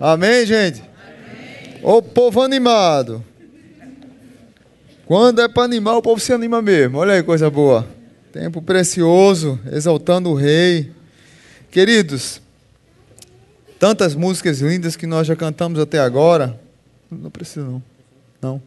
Amém, 0.00 0.44
gente? 0.44 0.82
Ô 1.84 2.02
povo 2.02 2.42
animado. 2.42 3.24
Quando 5.06 5.40
é 5.40 5.46
para 5.46 5.62
animar, 5.62 5.94
o 5.98 6.02
povo 6.02 6.20
se 6.20 6.32
anima 6.32 6.60
mesmo. 6.60 6.98
Olha 6.98 7.14
aí, 7.14 7.22
coisa 7.22 7.48
boa. 7.48 7.86
Tempo 8.32 8.60
precioso, 8.60 9.60
exaltando 9.70 10.30
o 10.30 10.34
Rei. 10.34 10.90
Queridos, 11.70 12.42
tantas 13.78 14.16
músicas 14.16 14.60
lindas 14.60 14.96
que 14.96 15.06
nós 15.06 15.28
já 15.28 15.36
cantamos 15.36 15.78
até 15.78 16.00
agora. 16.00 16.60
Não 17.08 17.30
precisa, 17.30 17.64
não. 17.64 17.82
Não. 18.42 18.62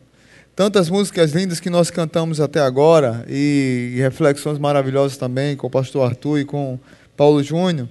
Tantas 0.56 0.90
músicas 0.90 1.34
lindas 1.34 1.60
que 1.60 1.70
nós 1.70 1.92
cantamos 1.92 2.40
até 2.40 2.62
agora 2.62 3.26
e, 3.28 3.96
e 3.98 4.00
reflexões 4.00 4.60
maravilhosas 4.60 5.18
também 5.18 5.58
com 5.58 5.68
o 5.68 5.70
pastor 5.70 6.10
Arthur 6.10 6.40
e 6.40 6.46
com 6.46 6.80
Paulo 7.18 7.44
Júnior. 7.44 7.90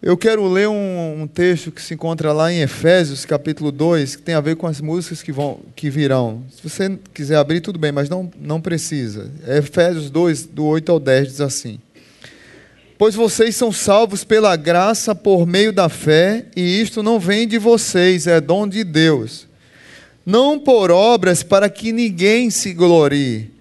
Eu 0.00 0.16
quero 0.16 0.46
ler 0.46 0.68
um, 0.68 1.22
um, 1.22 1.26
texto 1.26 1.72
que 1.72 1.82
se 1.82 1.94
encontra 1.94 2.32
lá 2.32 2.52
em 2.52 2.60
Efésios, 2.60 3.24
capítulo 3.24 3.72
2, 3.72 4.14
que 4.14 4.22
tem 4.22 4.36
a 4.36 4.40
ver 4.40 4.54
com 4.54 4.68
as 4.68 4.80
músicas 4.80 5.22
que, 5.22 5.32
vão, 5.32 5.58
que 5.74 5.90
virão. 5.90 6.44
Se 6.52 6.62
você 6.62 6.96
quiser 7.12 7.34
abrir, 7.34 7.60
tudo 7.60 7.80
bem, 7.80 7.90
mas 7.90 8.08
não, 8.08 8.30
não 8.40 8.60
precisa. 8.60 9.28
Efésios 9.44 10.08
2, 10.08 10.46
do 10.46 10.66
8 10.66 10.92
ao 10.92 11.00
10, 11.00 11.26
diz 11.26 11.40
assim: 11.40 11.80
Pois 12.96 13.16
vocês 13.16 13.56
são 13.56 13.72
salvos 13.72 14.22
pela 14.22 14.54
graça 14.54 15.16
por 15.16 15.44
meio 15.44 15.72
da 15.72 15.88
fé, 15.88 16.46
e 16.54 16.80
isto 16.80 17.02
não 17.02 17.18
vem 17.18 17.48
de 17.48 17.58
vocês, 17.58 18.28
é 18.28 18.40
dom 18.40 18.68
de 18.68 18.84
Deus. 18.84 19.48
Não 20.24 20.60
por 20.60 20.92
obras 20.92 21.42
para 21.42 21.68
que 21.68 21.90
ninguém 21.90 22.50
se 22.50 22.72
glorie 22.72 23.57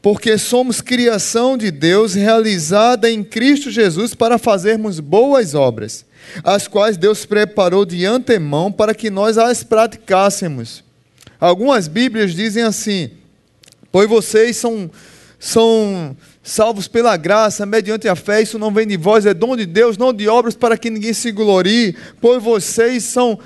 porque 0.00 0.38
somos 0.38 0.80
criação 0.80 1.56
de 1.56 1.70
Deus 1.70 2.14
realizada 2.14 3.10
em 3.10 3.24
Cristo 3.24 3.70
Jesus 3.70 4.14
para 4.14 4.38
fazermos 4.38 5.00
boas 5.00 5.54
obras, 5.54 6.04
as 6.44 6.68
quais 6.68 6.96
Deus 6.96 7.24
preparou 7.24 7.84
de 7.84 8.04
antemão 8.04 8.70
para 8.70 8.94
que 8.94 9.10
nós 9.10 9.36
as 9.36 9.64
praticássemos. 9.64 10.84
Algumas 11.40 11.88
Bíblias 11.88 12.32
dizem 12.32 12.62
assim: 12.62 13.10
Pois 13.90 14.08
vocês 14.08 14.56
são, 14.56 14.90
são 15.38 16.16
salvos 16.42 16.88
pela 16.88 17.16
graça, 17.16 17.66
mediante 17.66 18.08
a 18.08 18.14
fé, 18.14 18.42
isso 18.42 18.58
não 18.58 18.72
vem 18.72 18.86
de 18.86 18.96
vós, 18.96 19.26
é 19.26 19.34
dom 19.34 19.56
de 19.56 19.66
Deus, 19.66 19.98
não 19.98 20.12
de 20.12 20.28
obras 20.28 20.54
para 20.54 20.78
que 20.78 20.90
ninguém 20.90 21.12
se 21.12 21.32
glorie, 21.32 21.96
pois 22.20 22.42
vocês 22.42 23.04
são 23.04 23.38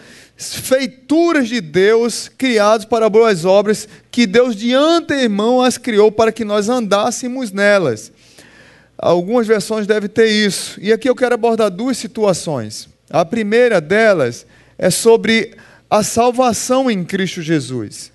feituras 0.55 1.49
de 1.49 1.61
Deus, 1.61 2.29
criados 2.29 2.87
para 2.87 3.09
boas 3.09 3.45
obras, 3.45 3.89
que 4.11 4.27
Deus 4.27 4.57
de 4.57 4.73
antemão 4.73 5.61
as 5.61 5.77
criou 5.77 6.11
para 6.11 6.33
que 6.33 6.45
nós 6.45 6.69
andássemos 6.69 7.53
nelas. 7.53 8.11
Algumas 8.97 9.47
versões 9.47 9.87
devem 9.87 10.09
ter 10.09 10.27
isso. 10.27 10.79
E 10.81 10.93
aqui 10.93 11.09
eu 11.09 11.15
quero 11.15 11.35
abordar 11.35 11.71
duas 11.71 11.99
situações. 11.99 12.89
A 13.11 13.25
primeira 13.25 13.81
delas 13.81 14.47
é 14.79 14.91
sobre 14.91 15.55
a 15.91 16.03
salvação 16.03 16.91
em 16.91 17.05
Cristo 17.05 17.43
Jesus. 17.43 18.11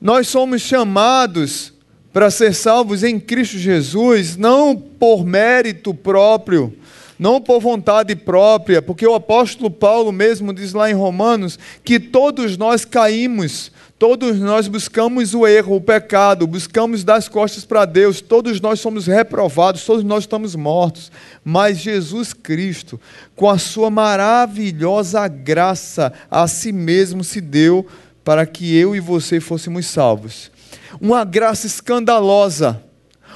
Nós 0.00 0.28
somos 0.28 0.62
chamados 0.62 1.72
para 2.12 2.30
ser 2.30 2.54
salvos 2.54 3.02
em 3.02 3.18
Cristo 3.18 3.58
Jesus, 3.58 4.36
não 4.36 4.76
por 4.76 5.24
mérito 5.24 5.94
próprio, 5.94 6.76
não 7.20 7.38
por 7.38 7.60
vontade 7.60 8.16
própria, 8.16 8.80
porque 8.80 9.06
o 9.06 9.14
apóstolo 9.14 9.70
Paulo 9.70 10.10
mesmo 10.10 10.54
diz 10.54 10.72
lá 10.72 10.90
em 10.90 10.94
Romanos 10.94 11.58
que 11.84 12.00
todos 12.00 12.56
nós 12.56 12.86
caímos, 12.86 13.70
todos 13.98 14.40
nós 14.40 14.66
buscamos 14.66 15.34
o 15.34 15.46
erro, 15.46 15.76
o 15.76 15.80
pecado, 15.82 16.46
buscamos 16.46 17.04
dar 17.04 17.16
as 17.16 17.28
costas 17.28 17.62
para 17.62 17.84
Deus, 17.84 18.22
todos 18.22 18.58
nós 18.58 18.80
somos 18.80 19.06
reprovados, 19.06 19.84
todos 19.84 20.02
nós 20.02 20.24
estamos 20.24 20.56
mortos, 20.56 21.12
mas 21.44 21.76
Jesus 21.76 22.32
Cristo, 22.32 22.98
com 23.36 23.50
a 23.50 23.58
sua 23.58 23.90
maravilhosa 23.90 25.28
graça, 25.28 26.14
a 26.30 26.48
si 26.48 26.72
mesmo 26.72 27.22
se 27.22 27.42
deu 27.42 27.86
para 28.24 28.46
que 28.46 28.74
eu 28.74 28.96
e 28.96 29.00
você 29.00 29.40
fôssemos 29.40 29.84
salvos. 29.84 30.50
Uma 30.98 31.22
graça 31.22 31.66
escandalosa, 31.66 32.82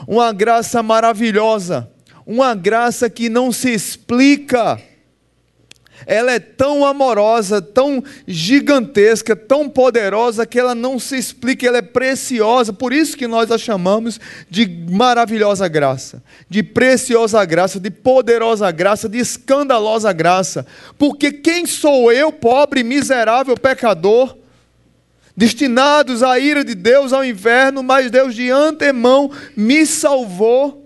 uma 0.08 0.32
graça 0.32 0.82
maravilhosa 0.82 1.92
uma 2.26 2.54
graça 2.54 3.10
que 3.10 3.28
não 3.28 3.52
se 3.52 3.70
explica. 3.70 4.80
Ela 6.06 6.32
é 6.32 6.38
tão 6.38 6.84
amorosa, 6.84 7.62
tão 7.62 8.02
gigantesca, 8.26 9.34
tão 9.34 9.68
poderosa 9.68 10.44
que 10.44 10.58
ela 10.58 10.74
não 10.74 10.98
se 10.98 11.16
explica, 11.16 11.66
ela 11.66 11.78
é 11.78 11.82
preciosa. 11.82 12.72
Por 12.72 12.92
isso 12.92 13.16
que 13.16 13.26
nós 13.26 13.50
a 13.50 13.56
chamamos 13.56 14.20
de 14.50 14.66
maravilhosa 14.90 15.66
graça, 15.68 16.22
de 16.48 16.62
preciosa 16.62 17.42
graça, 17.44 17.80
de 17.80 17.90
poderosa 17.90 18.70
graça, 18.70 19.08
de 19.08 19.18
escandalosa 19.18 20.12
graça. 20.12 20.66
Porque 20.98 21.32
quem 21.32 21.64
sou 21.64 22.12
eu, 22.12 22.30
pobre, 22.32 22.82
miserável, 22.82 23.54
pecador? 23.56 24.36
Destinados 25.36 26.22
à 26.22 26.38
ira 26.38 26.64
de 26.64 26.74
Deus, 26.74 27.12
ao 27.12 27.24
inferno, 27.24 27.82
mas 27.82 28.10
Deus 28.10 28.34
de 28.34 28.50
antemão 28.50 29.30
me 29.56 29.84
salvou 29.86 30.83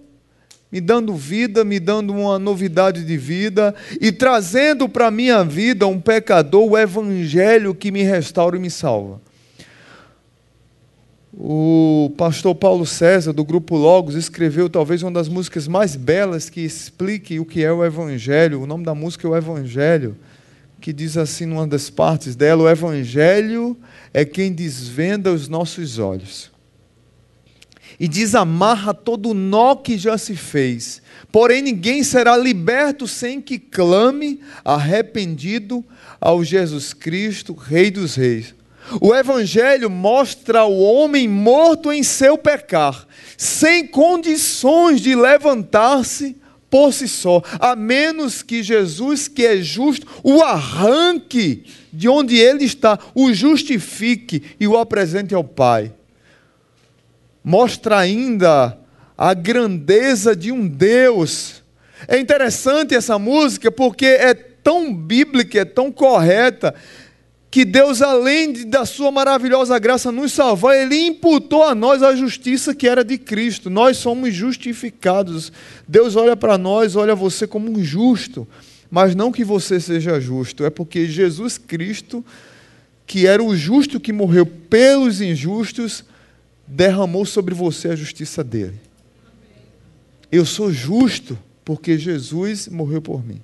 me 0.71 0.81
dando 0.81 1.15
vida, 1.15 1.65
me 1.65 1.81
dando 1.81 2.13
uma 2.13 2.39
novidade 2.39 3.05
de 3.05 3.17
vida 3.17 3.75
e 4.01 4.13
trazendo 4.13 4.89
para 4.89 5.07
a 5.07 5.11
minha 5.11 5.43
vida 5.43 5.87
um 5.87 5.99
pecador, 5.99 6.71
o 6.71 6.79
evangelho 6.79 7.75
que 7.75 7.91
me 7.91 8.03
restaura 8.03 8.57
e 8.57 8.61
me 8.61 8.71
salva. 8.71 9.21
O 11.33 12.13
pastor 12.19 12.55
Paulo 12.55 12.85
César, 12.85 13.33
do 13.33 13.45
grupo 13.45 13.77
Logos, 13.77 14.15
escreveu 14.15 14.69
talvez 14.69 15.03
uma 15.03 15.13
das 15.13 15.29
músicas 15.29 15.69
mais 15.69 15.95
belas 15.95 16.51
que 16.51 16.61
explique 16.61 17.39
o 17.39 17.45
que 17.45 17.63
é 17.65 17.73
o 17.73 17.85
evangelho. 17.85 18.61
O 18.61 18.67
nome 18.67 18.85
da 18.85 18.95
música 18.95 19.27
é 19.27 19.31
o 19.31 19.37
Evangelho, 19.37 20.17
que 20.81 20.93
diz 20.93 21.17
assim 21.17 21.47
numa 21.47 21.67
das 21.67 21.91
partes 21.91 22.35
dela: 22.35 22.65
O 22.65 22.69
evangelho 22.69 23.77
é 24.13 24.25
quem 24.25 24.53
desvenda 24.53 25.33
os 25.33 25.49
nossos 25.49 25.99
olhos 25.99 26.51
e 27.99 28.07
desamarra 28.07 28.95
todo 28.95 29.31
o 29.31 29.35
nó 29.35 29.75
que 29.75 29.99
já 29.99 30.17
se 30.17 30.37
fez. 30.37 31.03
Porém, 31.33 31.63
ninguém 31.63 32.03
será 32.03 32.37
liberto 32.37 33.09
sem 33.09 33.41
que 33.41 33.59
clame, 33.59 34.41
arrependido, 34.65 35.85
ao 36.21 36.43
Jesus 36.45 36.93
Cristo, 36.93 37.53
Rei 37.53 37.91
dos 37.91 38.15
Reis. 38.15 38.55
O 39.01 39.15
Evangelho 39.15 39.91
mostra 39.91 40.65
o 40.65 40.81
homem 40.81 41.29
morto 41.29 41.93
em 41.93 42.03
seu 42.03 42.39
pecar, 42.39 43.07
sem 43.37 43.87
condições 43.87 45.01
de 45.01 45.15
levantar-se 45.15 46.37
por 46.71 46.93
si 46.93 47.09
só, 47.09 47.43
a 47.59 47.75
menos 47.75 48.43
que 48.43 48.63
Jesus, 48.63 49.27
que 49.27 49.45
é 49.45 49.59
justo, 49.59 50.07
o 50.23 50.43
arranque 50.43 51.65
de 51.93 52.09
onde 52.09 52.37
ele 52.37 52.65
está, 52.65 52.99
o 53.15 53.33
justifique 53.33 54.43
e 54.59 54.67
o 54.67 54.77
apresente 54.77 55.35
ao 55.35 55.45
Pai 55.45 55.93
mostra 57.49 57.97
ainda 57.97 58.79
a 59.17 59.33
grandeza 59.33 60.37
de 60.37 60.53
um 60.53 60.69
Deus. 60.69 61.63
É 62.07 62.19
interessante 62.19 62.95
essa 62.95 63.19
música 63.19 63.73
porque 63.73 64.05
é 64.05 64.35
tão 64.35 64.95
bíblica, 64.95 65.61
é 65.61 65.65
tão 65.65 65.91
correta, 65.91 66.75
que 67.51 67.65
Deus, 67.65 68.03
além 68.03 68.53
de, 68.53 68.67
da 68.67 68.85
sua 68.85 69.11
maravilhosa 69.11 69.79
graça 69.79 70.13
nos 70.13 70.31
salvar, 70.31 70.77
Ele 70.77 71.07
imputou 71.07 71.63
a 71.63 71.75
nós 71.75 72.03
a 72.03 72.15
justiça 72.15 72.75
que 72.75 72.87
era 72.87 73.03
de 73.03 73.17
Cristo. 73.17 73.71
Nós 73.71 73.97
somos 73.97 74.35
justificados. 74.35 75.51
Deus 75.89 76.17
olha 76.17 76.37
para 76.37 76.59
nós, 76.59 76.97
olha 76.97 77.15
você 77.15 77.47
como 77.47 77.71
um 77.71 77.83
justo. 77.83 78.47
Mas 78.91 79.15
não 79.15 79.33
que 79.33 79.43
você 79.43 79.81
seja 79.81 80.21
justo, 80.21 80.67
é 80.67 80.71
porque 80.71 81.07
Jesus 81.07 81.57
Cristo, 81.57 82.23
que 83.07 83.27
era 83.27 83.43
o 83.43 83.57
justo 83.57 83.99
que 83.99 84.13
morreu 84.13 84.45
pelos 84.45 85.23
injustos, 85.23 86.05
derramou 86.69 87.25
sobre 87.25 87.55
você 87.55 87.89
a 87.89 87.97
justiça 87.97 88.45
dele. 88.45 88.79
Eu 90.31 90.45
sou 90.45 90.71
justo 90.71 91.39
porque 91.65 91.99
Jesus 91.99 92.69
morreu 92.69 93.01
por 93.01 93.25
mim. 93.25 93.41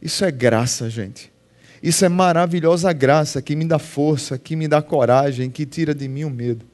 Isso 0.00 0.24
é 0.24 0.30
graça, 0.30 0.88
gente. 0.88 1.32
Isso 1.82 2.04
é 2.04 2.08
maravilhosa 2.08 2.92
graça 2.92 3.42
que 3.42 3.56
me 3.56 3.64
dá 3.64 3.78
força, 3.78 4.38
que 4.38 4.54
me 4.54 4.68
dá 4.68 4.80
coragem, 4.80 5.50
que 5.50 5.66
tira 5.66 5.94
de 5.94 6.08
mim 6.08 6.24
o 6.24 6.30
medo. 6.30 6.64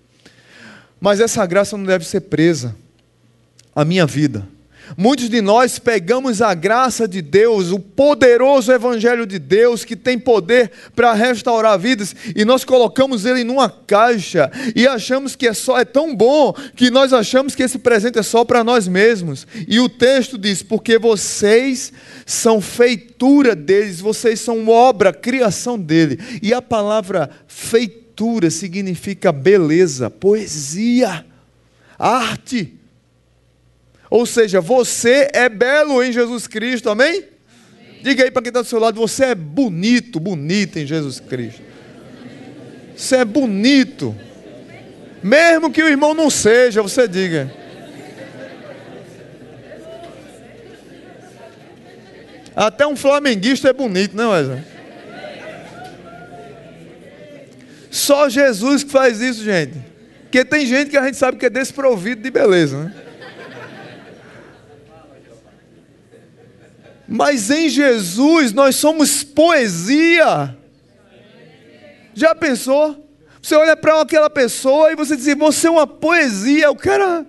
Mas 1.01 1.21
essa 1.21 1.45
graça 1.47 1.77
não 1.77 1.85
deve 1.85 2.07
ser 2.07 2.21
presa 2.21 2.77
à 3.75 3.85
minha 3.85 4.07
vida. 4.07 4.47
Muitos 4.97 5.29
de 5.29 5.41
nós 5.41 5.79
pegamos 5.79 6.43
a 6.43 6.55
graça 6.55 7.09
de 7.09 7.23
Deus, 7.23 7.71
o 7.71 7.79
poderoso 7.79 8.73
Evangelho 8.73 9.27
de 9.27 9.39
Deus, 9.39 9.85
que 9.85 9.97
tem 9.97 10.19
poder 10.19 10.71
para 10.95 11.13
restaurar 11.13 11.79
vidas, 11.79 12.15
e 12.37 12.45
nós 12.45 12.65
colocamos 12.65 13.25
ele 13.25 13.45
numa 13.45 13.71
caixa 13.71 14.51
e 14.77 14.87
achamos 14.87 15.35
que 15.35 15.47
é 15.47 15.53
só 15.53 15.79
é 15.79 15.85
tão 15.85 16.15
bom 16.15 16.55
que 16.77 16.91
nós 16.91 17.13
achamos 17.13 17.55
que 17.55 17.63
esse 17.63 17.79
presente 17.79 18.19
é 18.19 18.23
só 18.23 18.45
para 18.45 18.63
nós 18.63 18.87
mesmos. 18.87 19.47
E 19.67 19.81
o 19.81 19.89
texto 19.89 20.37
diz: 20.37 20.63
porque 20.63 20.99
vocês 20.99 21.93
são 22.27 22.61
feitura 22.61 23.55
deles, 23.55 24.01
vocês 24.01 24.41
são 24.41 24.69
obra, 24.69 25.13
criação 25.13 25.79
dele. 25.79 26.19
E 26.43 26.53
a 26.53 26.61
palavra 26.61 27.31
feitura 27.47 28.51
significa 28.51 29.33
beleza, 29.33 30.11
poesia, 30.11 31.25
arte. 31.99 32.82
Ou 34.13 34.27
seja, 34.27 34.61
você 34.61 35.31
é 35.33 35.49
belo 35.49 36.05
em 36.05 36.13
Jesus 36.13 36.47
Cristo, 36.47 36.91
amém? 36.91 37.25
amém. 37.25 38.01
Diga 38.03 38.25
aí 38.25 38.31
para 38.31 38.43
quem 38.43 38.51
está 38.51 38.61
do 38.61 38.69
seu 38.69 38.79
lado: 38.79 39.01
você 39.01 39.25
é 39.25 39.35
bonito, 39.35 40.21
bonita 40.21 40.79
em 40.79 40.87
Jesus 40.87 41.19
Cristo. 41.19 41.63
Você 42.95 43.17
é 43.17 43.25
bonito. 43.25 44.15
Mesmo 45.23 45.73
que 45.73 45.83
o 45.83 45.89
irmão 45.89 46.13
não 46.13 46.29
seja, 46.29 46.83
você 46.83 47.09
diga. 47.09 47.51
Até 52.55 52.87
um 52.87 52.95
flamenguista 52.95 53.71
é 53.71 53.73
bonito, 53.73 54.15
não 54.15 54.37
é? 54.37 54.63
Só 57.91 58.29
Jesus 58.29 58.85
que 58.85 58.91
faz 58.91 59.23
isso, 59.23 59.43
gente. 59.43 59.79
Porque 60.25 60.45
tem 60.45 60.67
gente 60.67 60.91
que 60.91 60.99
a 60.99 61.07
gente 61.07 61.17
sabe 61.17 61.39
que 61.39 61.47
é 61.47 61.51
desprovido 61.51 62.21
de 62.21 62.31
beleza, 62.31 62.77
né? 62.77 63.12
Mas 67.13 67.51
em 67.51 67.69
Jesus 67.69 68.55
nós 68.55 68.75
somos 68.77 69.23
poesia. 69.23 70.57
Já 72.15 72.35
pensou? 72.35 73.07
Você 73.43 73.55
olha 73.55 73.77
para 73.77 74.01
aquela 74.01 74.31
pessoa 74.31 74.91
e 74.91 74.97
você 74.97 75.15
diz, 75.15 75.35
você 75.37 75.67
é 75.67 75.71
uma 75.71 75.87
poesia. 75.87 76.71
O 76.71 76.77
cara, 76.77 77.27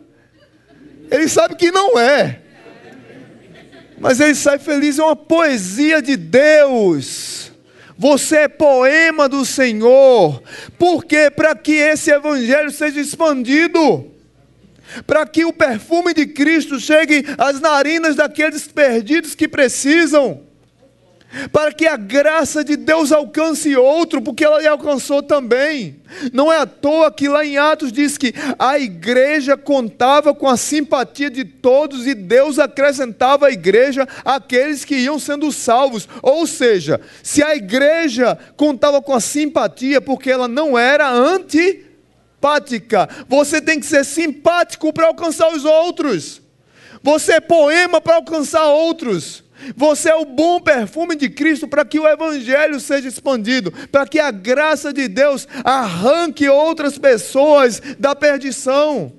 ele 1.11 1.27
sabe 1.27 1.55
que 1.55 1.69
não 1.69 1.99
é. 1.99 2.39
Mas 3.99 4.21
ele 4.21 4.35
sai 4.35 4.57
feliz, 4.57 4.99
é 4.99 5.03
uma 5.03 5.17
poesia 5.17 6.01
de 6.01 6.15
Deus. 6.15 7.51
Você 7.97 8.37
é 8.37 8.47
poema 8.47 9.27
do 9.27 9.45
Senhor. 9.45 10.41
Por 10.79 11.03
quê? 11.03 11.29
Para 11.29 11.53
que 11.55 11.73
esse 11.73 12.09
evangelho 12.09 12.71
seja 12.71 13.01
expandido 13.01 14.12
para 15.05 15.25
que 15.25 15.45
o 15.45 15.53
perfume 15.53 16.13
de 16.13 16.25
Cristo 16.27 16.79
chegue 16.79 17.25
às 17.37 17.59
narinas 17.59 18.15
daqueles 18.15 18.67
perdidos 18.67 19.35
que 19.35 19.47
precisam, 19.47 20.41
para 21.51 21.71
que 21.73 21.87
a 21.87 21.97
graça 21.97 22.63
de 22.63 22.75
Deus 22.75 23.11
alcance 23.11 23.75
outro, 23.75 24.21
porque 24.21 24.45
ela 24.45 24.61
lhe 24.61 24.67
alcançou 24.67 25.23
também. 25.23 25.99
Não 26.31 26.53
é 26.53 26.59
à 26.59 26.65
toa 26.65 27.11
que 27.11 27.27
lá 27.27 27.43
em 27.43 27.57
Atos 27.57 27.91
diz 27.91 28.19
que 28.19 28.33
a 28.59 28.77
igreja 28.77 29.57
contava 29.57 30.33
com 30.35 30.47
a 30.47 30.55
simpatia 30.55 31.31
de 31.31 31.43
todos 31.43 32.05
e 32.05 32.13
Deus 32.13 32.59
acrescentava 32.59 33.47
à 33.47 33.51
igreja 33.51 34.07
aqueles 34.23 34.85
que 34.85 34.95
iam 34.95 35.17
sendo 35.17 35.51
salvos. 35.51 36.07
Ou 36.21 36.45
seja, 36.45 37.01
se 37.23 37.41
a 37.41 37.55
igreja 37.55 38.37
contava 38.55 39.01
com 39.01 39.13
a 39.13 39.19
simpatia, 39.19 39.99
porque 39.99 40.29
ela 40.29 40.47
não 40.47 40.77
era 40.77 41.09
anti 41.09 41.83
simpática. 42.43 43.09
Você 43.29 43.61
tem 43.61 43.79
que 43.79 43.85
ser 43.85 44.03
simpático 44.03 44.91
para 44.91 45.07
alcançar 45.07 45.49
os 45.53 45.63
outros. 45.63 46.41
Você 47.01 47.33
é 47.33 47.39
poema 47.39 48.01
para 48.01 48.15
alcançar 48.15 48.65
outros. 48.67 49.43
Você 49.77 50.09
é 50.09 50.15
o 50.15 50.25
bom 50.25 50.59
perfume 50.59 51.15
de 51.15 51.29
Cristo 51.29 51.67
para 51.67 51.85
que 51.85 51.97
o 51.97 52.07
Evangelho 52.07 52.79
seja 52.81 53.07
expandido, 53.07 53.71
para 53.89 54.05
que 54.05 54.19
a 54.19 54.29
graça 54.29 54.91
de 54.91 55.07
Deus 55.07 55.47
arranque 55.63 56.49
outras 56.49 56.97
pessoas 56.97 57.81
da 57.97 58.13
perdição. 58.13 59.13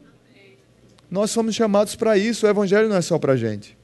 Nós 1.11 1.31
somos 1.31 1.55
chamados 1.55 1.97
para 1.97 2.19
isso, 2.19 2.47
o 2.47 2.51
Evangelho 2.51 2.89
não 2.89 2.97
é 2.97 3.03
só 3.03 3.19
para 3.19 3.33
a 3.33 3.37
gente. 3.37 3.77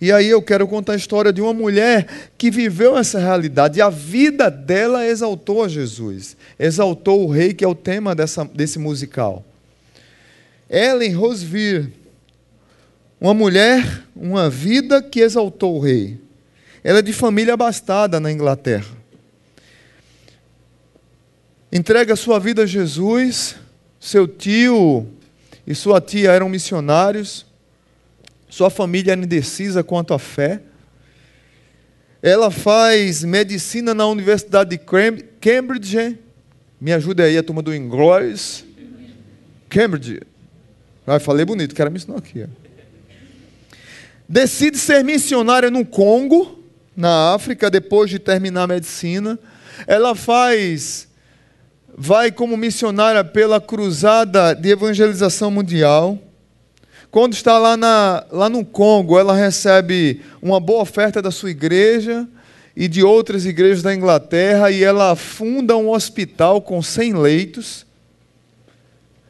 E 0.00 0.12
aí 0.12 0.28
eu 0.28 0.42
quero 0.42 0.68
contar 0.68 0.92
a 0.92 0.96
história 0.96 1.32
de 1.32 1.40
uma 1.40 1.54
mulher 1.54 2.06
que 2.36 2.50
viveu 2.50 2.98
essa 2.98 3.18
realidade 3.18 3.78
e 3.78 3.82
a 3.82 3.88
vida 3.88 4.50
dela 4.50 5.06
exaltou 5.06 5.68
Jesus, 5.68 6.36
exaltou 6.58 7.24
o 7.24 7.30
rei, 7.30 7.54
que 7.54 7.64
é 7.64 7.68
o 7.68 7.74
tema 7.74 8.14
dessa, 8.14 8.44
desse 8.44 8.78
musical. 8.78 9.44
Ellen 10.68 11.14
Rosevere, 11.14 11.92
uma 13.20 13.32
mulher, 13.32 14.02
uma 14.14 14.50
vida 14.50 15.02
que 15.02 15.20
exaltou 15.20 15.76
o 15.76 15.80
rei. 15.80 16.18
Ela 16.84 16.98
é 16.98 17.02
de 17.02 17.12
família 17.12 17.54
abastada 17.54 18.20
na 18.20 18.30
Inglaterra. 18.30 18.94
Entrega 21.72 22.14
sua 22.14 22.38
vida 22.38 22.62
a 22.62 22.66
Jesus, 22.66 23.56
seu 23.98 24.28
tio 24.28 25.06
e 25.66 25.74
sua 25.74 26.00
tia 26.00 26.30
eram 26.30 26.48
missionários. 26.48 27.44
Sua 28.56 28.70
família 28.70 29.12
era 29.12 29.20
indecisa 29.20 29.84
quanto 29.84 30.14
à 30.14 30.18
fé. 30.18 30.62
Ela 32.22 32.50
faz 32.50 33.22
medicina 33.22 33.92
na 33.92 34.06
Universidade 34.06 34.70
de 34.70 34.78
Cambridge. 34.78 36.18
Me 36.80 36.90
ajuda 36.94 37.24
aí 37.24 37.36
a 37.36 37.42
turma 37.42 37.60
do 37.60 37.74
inglês. 37.74 38.64
Cambridge. 39.68 40.22
Ah, 41.06 41.20
falei 41.20 41.44
bonito, 41.44 41.74
quero 41.74 41.90
me 41.90 41.98
ensinar 41.98 42.16
aqui. 42.16 42.46
Decide 44.26 44.78
ser 44.78 45.04
missionária 45.04 45.70
no 45.70 45.84
Congo, 45.84 46.58
na 46.96 47.34
África, 47.34 47.68
depois 47.70 48.08
de 48.08 48.18
terminar 48.18 48.62
a 48.62 48.68
medicina. 48.68 49.38
Ela 49.86 50.14
faz, 50.14 51.08
vai 51.94 52.32
como 52.32 52.56
missionária 52.56 53.22
pela 53.22 53.60
cruzada 53.60 54.54
de 54.54 54.70
evangelização 54.70 55.50
mundial. 55.50 56.18
Quando 57.16 57.32
está 57.32 57.58
lá, 57.58 57.78
na, 57.78 58.26
lá 58.30 58.50
no 58.50 58.62
Congo, 58.62 59.18
ela 59.18 59.34
recebe 59.34 60.20
uma 60.42 60.60
boa 60.60 60.82
oferta 60.82 61.22
da 61.22 61.30
sua 61.30 61.50
igreja 61.50 62.28
e 62.76 62.86
de 62.88 63.02
outras 63.02 63.46
igrejas 63.46 63.82
da 63.82 63.94
Inglaterra 63.94 64.70
e 64.70 64.84
ela 64.84 65.16
funda 65.16 65.74
um 65.78 65.88
hospital 65.88 66.60
com 66.60 66.82
100 66.82 67.14
leitos. 67.14 67.86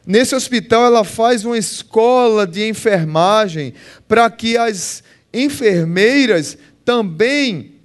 Nesse 0.05 0.35
hospital, 0.35 0.83
ela 0.83 1.05
faz 1.05 1.45
uma 1.45 1.57
escola 1.57 2.45
de 2.45 2.67
enfermagem 2.67 3.73
para 4.05 4.29
que 4.29 4.57
as 4.57 5.01
enfermeiras 5.33 6.57
também 6.83 7.76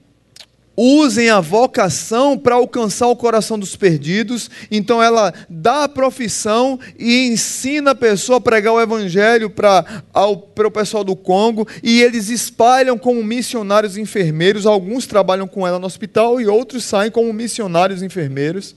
usem 0.76 1.28
a 1.28 1.40
vocação 1.40 2.38
para 2.38 2.54
alcançar 2.54 3.08
o 3.08 3.16
coração 3.16 3.58
dos 3.58 3.76
perdidos. 3.76 4.50
Então 4.70 5.02
ela 5.02 5.32
dá 5.48 5.84
a 5.84 5.88
profissão 5.88 6.78
e 6.98 7.28
ensina 7.28 7.92
a 7.92 7.94
pessoa 7.94 8.38
a 8.38 8.40
pregar 8.40 8.72
o 8.72 8.80
evangelho 8.80 9.50
para, 9.50 10.02
o 10.14 10.70
pessoal 10.70 11.04
do 11.04 11.14
Congo 11.14 11.66
e 11.82 12.02
eles 12.02 12.28
espalham 12.28 12.98
como 12.98 13.22
missionários 13.22 13.96
enfermeiros. 13.96 14.66
Alguns 14.66 15.06
trabalham 15.06 15.46
com 15.46 15.66
ela 15.66 15.78
no 15.78 15.86
hospital 15.86 16.40
e 16.40 16.46
outros 16.46 16.84
saem 16.84 17.10
como 17.10 17.32
missionários 17.32 18.02
enfermeiros. 18.02 18.74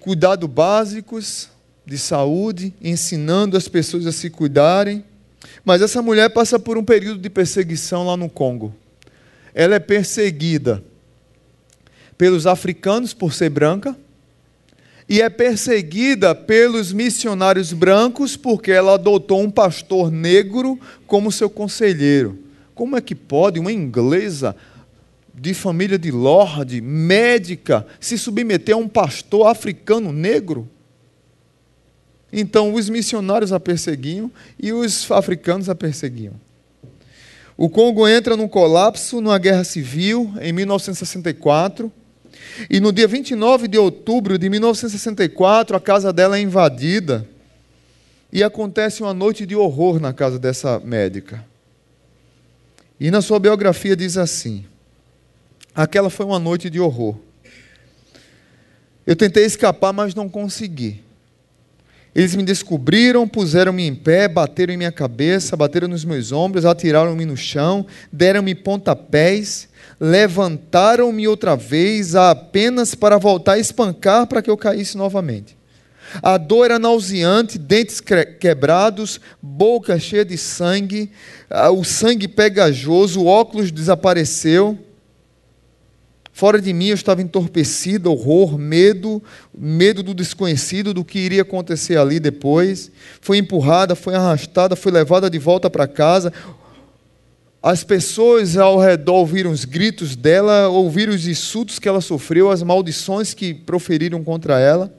Cuidado 0.00 0.46
básicos 0.46 1.48
de 1.84 1.98
saúde, 1.98 2.72
ensinando 2.80 3.56
as 3.56 3.66
pessoas 3.66 4.06
a 4.06 4.12
se 4.12 4.30
cuidarem. 4.30 5.04
Mas 5.64 5.82
essa 5.82 6.00
mulher 6.02 6.30
passa 6.30 6.58
por 6.58 6.78
um 6.78 6.84
período 6.84 7.20
de 7.20 7.30
perseguição 7.30 8.06
lá 8.06 8.16
no 8.16 8.28
Congo. 8.28 8.74
Ela 9.54 9.76
é 9.76 9.78
perseguida 9.78 10.82
pelos 12.16 12.46
africanos 12.46 13.12
por 13.12 13.32
ser 13.32 13.50
branca, 13.50 13.96
e 15.08 15.22
é 15.22 15.30
perseguida 15.30 16.34
pelos 16.34 16.92
missionários 16.92 17.72
brancos 17.72 18.36
porque 18.36 18.72
ela 18.72 18.94
adotou 18.94 19.40
um 19.40 19.50
pastor 19.50 20.10
negro 20.10 20.78
como 21.06 21.30
seu 21.30 21.48
conselheiro. 21.48 22.38
Como 22.74 22.96
é 22.96 23.00
que 23.00 23.14
pode 23.14 23.60
uma 23.60 23.72
inglesa 23.72 24.56
de 25.32 25.54
família 25.54 25.98
de 25.98 26.10
lorde, 26.10 26.80
médica, 26.80 27.86
se 28.00 28.18
submeter 28.18 28.74
a 28.74 28.78
um 28.78 28.88
pastor 28.88 29.46
africano 29.46 30.12
negro? 30.12 30.68
Então 32.32 32.74
os 32.74 32.88
missionários 32.88 33.52
a 33.52 33.60
perseguiam 33.60 34.30
e 34.60 34.72
os 34.72 35.10
africanos 35.10 35.68
a 35.68 35.74
perseguiam. 35.74 36.34
O 37.56 37.70
Congo 37.70 38.06
entra 38.06 38.36
num 38.36 38.48
colapso 38.48 39.20
numa 39.20 39.38
guerra 39.38 39.64
civil 39.64 40.32
em 40.40 40.52
1964. 40.52 41.90
E 42.68 42.80
no 42.80 42.92
dia 42.92 43.08
29 43.08 43.66
de 43.66 43.78
outubro 43.78 44.38
de 44.38 44.50
1964, 44.50 45.76
a 45.76 45.80
casa 45.80 46.12
dela 46.12 46.36
é 46.36 46.40
invadida. 46.40 47.26
E 48.32 48.42
acontece 48.42 49.02
uma 49.02 49.14
noite 49.14 49.46
de 49.46 49.56
horror 49.56 49.98
na 49.98 50.12
casa 50.12 50.38
dessa 50.38 50.78
médica. 50.80 51.42
E 53.00 53.10
na 53.10 53.22
sua 53.22 53.38
biografia 53.38 53.96
diz 53.96 54.18
assim: 54.18 54.66
Aquela 55.74 56.10
foi 56.10 56.26
uma 56.26 56.38
noite 56.38 56.68
de 56.68 56.80
horror. 56.80 57.16
Eu 59.06 59.16
tentei 59.16 59.44
escapar, 59.44 59.92
mas 59.92 60.14
não 60.14 60.28
consegui. 60.28 61.05
Eles 62.16 62.34
me 62.34 62.42
descobriram, 62.42 63.28
puseram-me 63.28 63.86
em 63.86 63.94
pé, 63.94 64.26
bateram 64.26 64.72
em 64.72 64.78
minha 64.78 64.90
cabeça, 64.90 65.54
bateram 65.54 65.86
nos 65.86 66.02
meus 66.02 66.32
ombros, 66.32 66.64
atiraram-me 66.64 67.26
no 67.26 67.36
chão, 67.36 67.84
deram-me 68.10 68.54
pontapés, 68.54 69.68
levantaram-me 70.00 71.28
outra 71.28 71.54
vez 71.54 72.14
apenas 72.14 72.94
para 72.94 73.18
voltar 73.18 73.52
a 73.52 73.58
espancar 73.58 74.26
para 74.26 74.40
que 74.40 74.48
eu 74.48 74.56
caísse 74.56 74.96
novamente. 74.96 75.58
A 76.22 76.38
dor 76.38 76.64
era 76.64 76.78
nauseante, 76.78 77.58
dentes 77.58 78.00
quebrados, 78.00 79.20
boca 79.42 79.98
cheia 79.98 80.24
de 80.24 80.38
sangue, 80.38 81.10
ah, 81.50 81.70
o 81.70 81.84
sangue 81.84 82.28
pegajoso, 82.28 83.20
o 83.20 83.26
óculos 83.26 83.70
desapareceu. 83.70 84.78
Fora 86.36 86.60
de 86.60 86.70
mim 86.70 86.88
eu 86.88 86.94
estava 86.94 87.22
entorpecido, 87.22 88.12
horror, 88.12 88.58
medo, 88.58 89.22
medo 89.56 90.02
do 90.02 90.12
desconhecido, 90.12 90.92
do 90.92 91.02
que 91.02 91.18
iria 91.18 91.40
acontecer 91.40 91.96
ali 91.96 92.20
depois. 92.20 92.90
Foi 93.22 93.38
empurrada, 93.38 93.94
foi 93.94 94.14
arrastada, 94.14 94.76
foi 94.76 94.92
levada 94.92 95.30
de 95.30 95.38
volta 95.38 95.70
para 95.70 95.88
casa. 95.88 96.30
As 97.62 97.82
pessoas 97.82 98.54
ao 98.58 98.78
redor 98.78 99.14
ouviram 99.14 99.50
os 99.50 99.64
gritos 99.64 100.14
dela, 100.14 100.68
ouviram 100.68 101.14
os 101.14 101.26
insultos 101.26 101.78
que 101.78 101.88
ela 101.88 102.02
sofreu, 102.02 102.50
as 102.50 102.62
maldições 102.62 103.32
que 103.32 103.54
proferiram 103.54 104.22
contra 104.22 104.60
ela. 104.60 104.92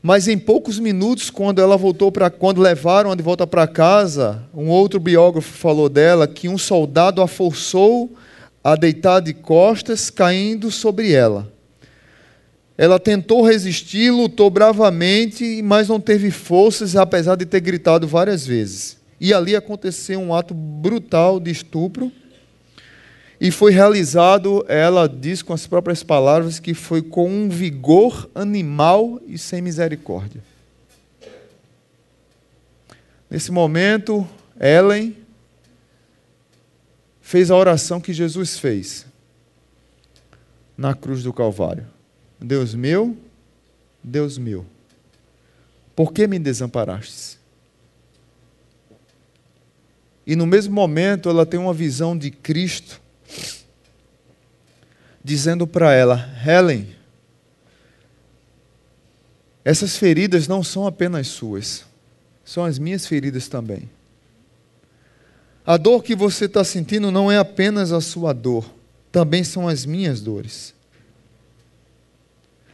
Mas 0.00 0.28
em 0.28 0.38
poucos 0.38 0.78
minutos, 0.78 1.30
quando 1.30 1.60
ela 1.60 1.76
voltou 1.76 2.12
para 2.12 2.30
quando 2.30 2.60
levaram 2.60 3.16
de 3.16 3.24
volta 3.24 3.44
para 3.44 3.66
casa, 3.66 4.44
um 4.54 4.68
outro 4.68 5.00
biógrafo 5.00 5.52
falou 5.52 5.88
dela 5.88 6.28
que 6.28 6.48
um 6.48 6.56
soldado 6.56 7.20
a 7.20 7.26
forçou 7.26 8.08
a 8.62 8.76
deitar 8.76 9.20
de 9.20 9.34
costas, 9.34 10.10
caindo 10.10 10.70
sobre 10.70 11.12
ela. 11.12 11.52
Ela 12.76 12.98
tentou 12.98 13.42
resistir, 13.42 14.10
lutou 14.10 14.48
bravamente, 14.50 15.60
mas 15.62 15.88
não 15.88 16.00
teve 16.00 16.30
forças, 16.30 16.96
apesar 16.96 17.36
de 17.36 17.44
ter 17.44 17.60
gritado 17.60 18.06
várias 18.06 18.46
vezes. 18.46 18.96
E 19.20 19.32
ali 19.32 19.54
aconteceu 19.54 20.18
um 20.20 20.34
ato 20.34 20.54
brutal 20.54 21.38
de 21.38 21.50
estupro. 21.50 22.10
E 23.40 23.50
foi 23.50 23.72
realizado, 23.72 24.64
ela 24.68 25.08
diz 25.08 25.42
com 25.42 25.52
as 25.52 25.66
próprias 25.66 26.02
palavras, 26.02 26.58
que 26.58 26.74
foi 26.74 27.02
com 27.02 27.28
um 27.28 27.48
vigor 27.48 28.30
animal 28.34 29.20
e 29.26 29.36
sem 29.36 29.60
misericórdia. 29.60 30.40
Nesse 33.28 33.50
momento, 33.50 34.26
Ellen 34.60 35.16
fez 37.22 37.50
a 37.50 37.56
oração 37.56 38.00
que 38.00 38.12
Jesus 38.12 38.58
fez 38.58 39.06
na 40.76 40.92
cruz 40.92 41.22
do 41.22 41.32
Calvário: 41.32 41.86
Deus 42.38 42.74
meu, 42.74 43.16
Deus 44.02 44.36
meu, 44.36 44.66
por 45.94 46.12
que 46.12 46.26
me 46.26 46.38
desamparastes? 46.38 47.40
E 50.26 50.36
no 50.36 50.46
mesmo 50.46 50.74
momento 50.74 51.28
ela 51.28 51.46
tem 51.46 51.58
uma 51.58 51.72
visão 51.72 52.16
de 52.18 52.30
Cristo, 52.30 53.00
dizendo 55.22 55.66
para 55.66 55.94
ela: 55.94 56.28
Helen, 56.44 56.94
essas 59.64 59.96
feridas 59.96 60.48
não 60.48 60.62
são 60.62 60.86
apenas 60.86 61.28
suas, 61.28 61.84
são 62.44 62.64
as 62.64 62.78
minhas 62.78 63.06
feridas 63.06 63.48
também. 63.48 63.88
A 65.64 65.76
dor 65.76 66.02
que 66.02 66.16
você 66.16 66.46
está 66.46 66.64
sentindo 66.64 67.10
não 67.10 67.30
é 67.30 67.38
apenas 67.38 67.92
a 67.92 68.00
sua 68.00 68.32
dor, 68.32 68.68
também 69.12 69.44
são 69.44 69.68
as 69.68 69.86
minhas 69.86 70.20
dores. 70.20 70.74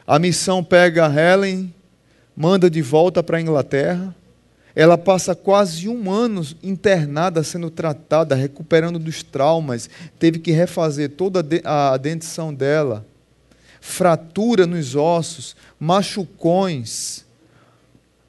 A 0.07 0.19
missão 0.19 0.65
pega 0.65 1.07
a 1.07 1.13
Helen, 1.15 1.73
manda 2.35 2.71
de 2.71 2.81
volta 2.81 3.23
para 3.23 3.37
a 3.37 3.41
Inglaterra. 3.43 4.15
Ela 4.75 4.97
passa 4.97 5.35
quase 5.35 5.87
um 5.87 6.11
ano 6.11 6.47
internada, 6.63 7.43
sendo 7.43 7.71
tratada, 7.71 8.35
recuperando 8.35 8.99
dos 8.99 9.23
traumas. 9.23 9.91
Teve 10.19 10.39
que 10.39 10.51
refazer 10.51 11.11
toda 11.11 11.45
a 11.65 11.95
dentição 11.99 12.55
dela. 12.55 13.05
Fratura 13.83 14.67
nos 14.67 14.95
ossos, 14.95 15.55
machucões, 15.79 17.27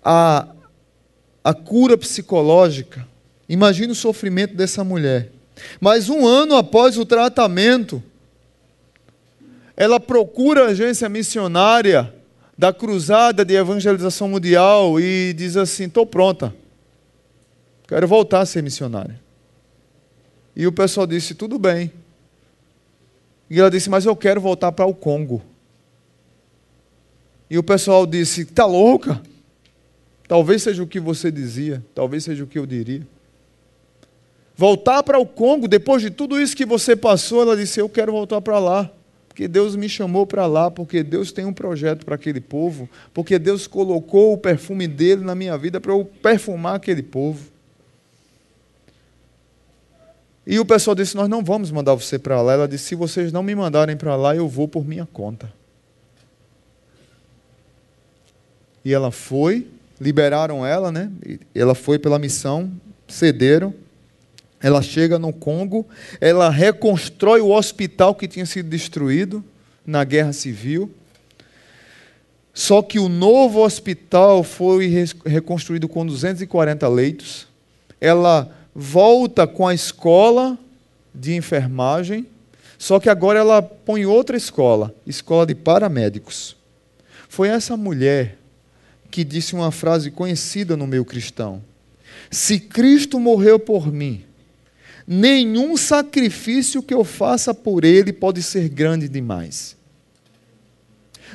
a, 0.03 0.47
a 1.43 1.53
cura 1.53 1.97
psicológica. 1.97 3.07
Imagine 3.49 3.91
o 3.91 3.95
sofrimento 3.95 4.53
dessa 4.53 4.83
mulher. 4.83 5.31
Mas 5.81 6.07
um 6.07 6.25
ano 6.27 6.55
após 6.55 6.99
o 6.99 7.05
tratamento, 7.05 8.01
ela 9.75 9.99
procura 9.99 10.65
a 10.65 10.67
agência 10.67 11.09
missionária 11.09 12.13
da 12.55 12.71
Cruzada 12.71 13.43
de 13.43 13.55
Evangelização 13.55 14.29
Mundial 14.29 14.99
e 14.99 15.33
diz 15.33 15.57
assim: 15.57 15.85
estou 15.85 16.05
pronta, 16.05 16.53
quero 17.87 18.07
voltar 18.07 18.41
a 18.41 18.45
ser 18.45 18.61
missionária. 18.61 19.19
E 20.55 20.67
o 20.67 20.71
pessoal 20.71 21.07
disse: 21.07 21.33
tudo 21.33 21.57
bem. 21.57 21.91
E 23.49 23.59
ela 23.59 23.71
disse: 23.71 23.89
mas 23.89 24.05
eu 24.05 24.15
quero 24.15 24.39
voltar 24.39 24.71
para 24.71 24.85
o 24.85 24.93
Congo. 24.93 25.41
E 27.49 27.57
o 27.57 27.63
pessoal 27.63 28.05
disse: 28.05 28.41
está 28.41 28.65
louca? 28.65 29.19
Talvez 30.27 30.61
seja 30.61 30.83
o 30.83 30.87
que 30.87 30.99
você 30.99 31.31
dizia, 31.31 31.83
talvez 31.95 32.23
seja 32.23 32.43
o 32.43 32.47
que 32.47 32.59
eu 32.59 32.65
diria 32.67 33.07
voltar 34.59 35.01
para 35.03 35.17
o 35.17 35.25
Congo, 35.25 35.69
depois 35.69 36.01
de 36.01 36.09
tudo 36.09 36.37
isso 36.37 36.53
que 36.53 36.65
você 36.65 36.93
passou, 36.93 37.41
ela 37.43 37.55
disse: 37.55 37.79
Eu 37.79 37.87
quero 37.87 38.11
voltar 38.11 38.41
para 38.41 38.59
lá. 38.59 38.91
Porque 39.29 39.47
Deus 39.47 39.73
me 39.73 39.87
chamou 39.87 40.27
para 40.27 40.45
lá, 40.45 40.69
porque 40.69 41.01
Deus 41.01 41.31
tem 41.31 41.45
um 41.45 41.53
projeto 41.53 42.05
para 42.05 42.15
aquele 42.15 42.41
povo, 42.41 42.89
porque 43.13 43.39
Deus 43.39 43.67
colocou 43.67 44.33
o 44.33 44.37
perfume 44.37 44.85
dele 44.85 45.23
na 45.23 45.33
minha 45.33 45.57
vida 45.57 45.79
para 45.79 45.93
eu 45.93 46.03
perfumar 46.03 46.75
aquele 46.75 47.01
povo. 47.01 47.39
E 50.45 50.59
o 50.59 50.65
pessoal 50.65 50.93
disse: 50.93 51.15
Nós 51.15 51.29
não 51.29 51.41
vamos 51.41 51.71
mandar 51.71 51.93
você 51.93 52.19
para 52.19 52.41
lá. 52.41 52.51
Ela 52.51 52.67
disse: 52.67 52.83
Se 52.83 52.95
vocês 52.95 53.31
não 53.31 53.41
me 53.41 53.55
mandarem 53.55 53.95
para 53.95 54.17
lá, 54.17 54.35
eu 54.35 54.49
vou 54.49 54.67
por 54.67 54.85
minha 54.85 55.05
conta. 55.05 55.53
E 58.83 58.93
ela 58.93 59.09
foi, 59.09 59.67
liberaram 60.01 60.65
ela, 60.65 60.91
né? 60.91 61.09
Ela 61.55 61.75
foi 61.75 61.97
pela 61.97 62.19
missão, 62.19 62.69
cederam. 63.07 63.73
Ela 64.61 64.81
chega 64.81 65.17
no 65.17 65.31
Congo, 65.31 65.87
ela 66.19 66.49
reconstrói 66.49 67.39
o 67.39 67.51
hospital 67.51 68.13
que 68.13 68.27
tinha 68.27 68.45
sido 68.45 68.69
destruído 68.69 69.43
na 69.85 70.03
guerra 70.03 70.33
civil. 70.33 70.91
Só 72.53 72.81
que 72.81 72.99
o 72.99 73.07
novo 73.07 73.63
hospital 73.63 74.43
foi 74.43 74.87
reconstruído 75.25 75.87
com 75.87 76.05
240 76.05 76.87
leitos. 76.89 77.47
Ela 78.01 78.51
volta 78.75 79.47
com 79.47 79.65
a 79.65 79.73
escola 79.73 80.57
de 81.15 81.35
enfermagem, 81.35 82.27
só 82.77 82.99
que 82.99 83.09
agora 83.09 83.39
ela 83.39 83.61
põe 83.61 84.05
outra 84.05 84.35
escola, 84.35 84.93
escola 85.07 85.45
de 85.45 85.55
paramédicos. 85.55 86.55
Foi 87.29 87.47
essa 87.47 87.77
mulher 87.77 88.37
que 89.09 89.23
disse 89.23 89.55
uma 89.55 89.71
frase 89.71 90.11
conhecida 90.11 90.75
no 90.75 90.85
meio 90.85 91.05
cristão: 91.05 91.61
Se 92.29 92.59
Cristo 92.59 93.19
morreu 93.19 93.57
por 93.59 93.91
mim, 93.91 94.23
nenhum 95.11 95.75
sacrifício 95.75 96.83
que 96.83 96.93
eu 96.93 97.03
faça 97.03 97.51
por 97.51 97.83
ele 97.83 98.13
pode 98.13 98.43
ser 98.43 98.69
grande 98.69 99.09
demais. 99.09 99.75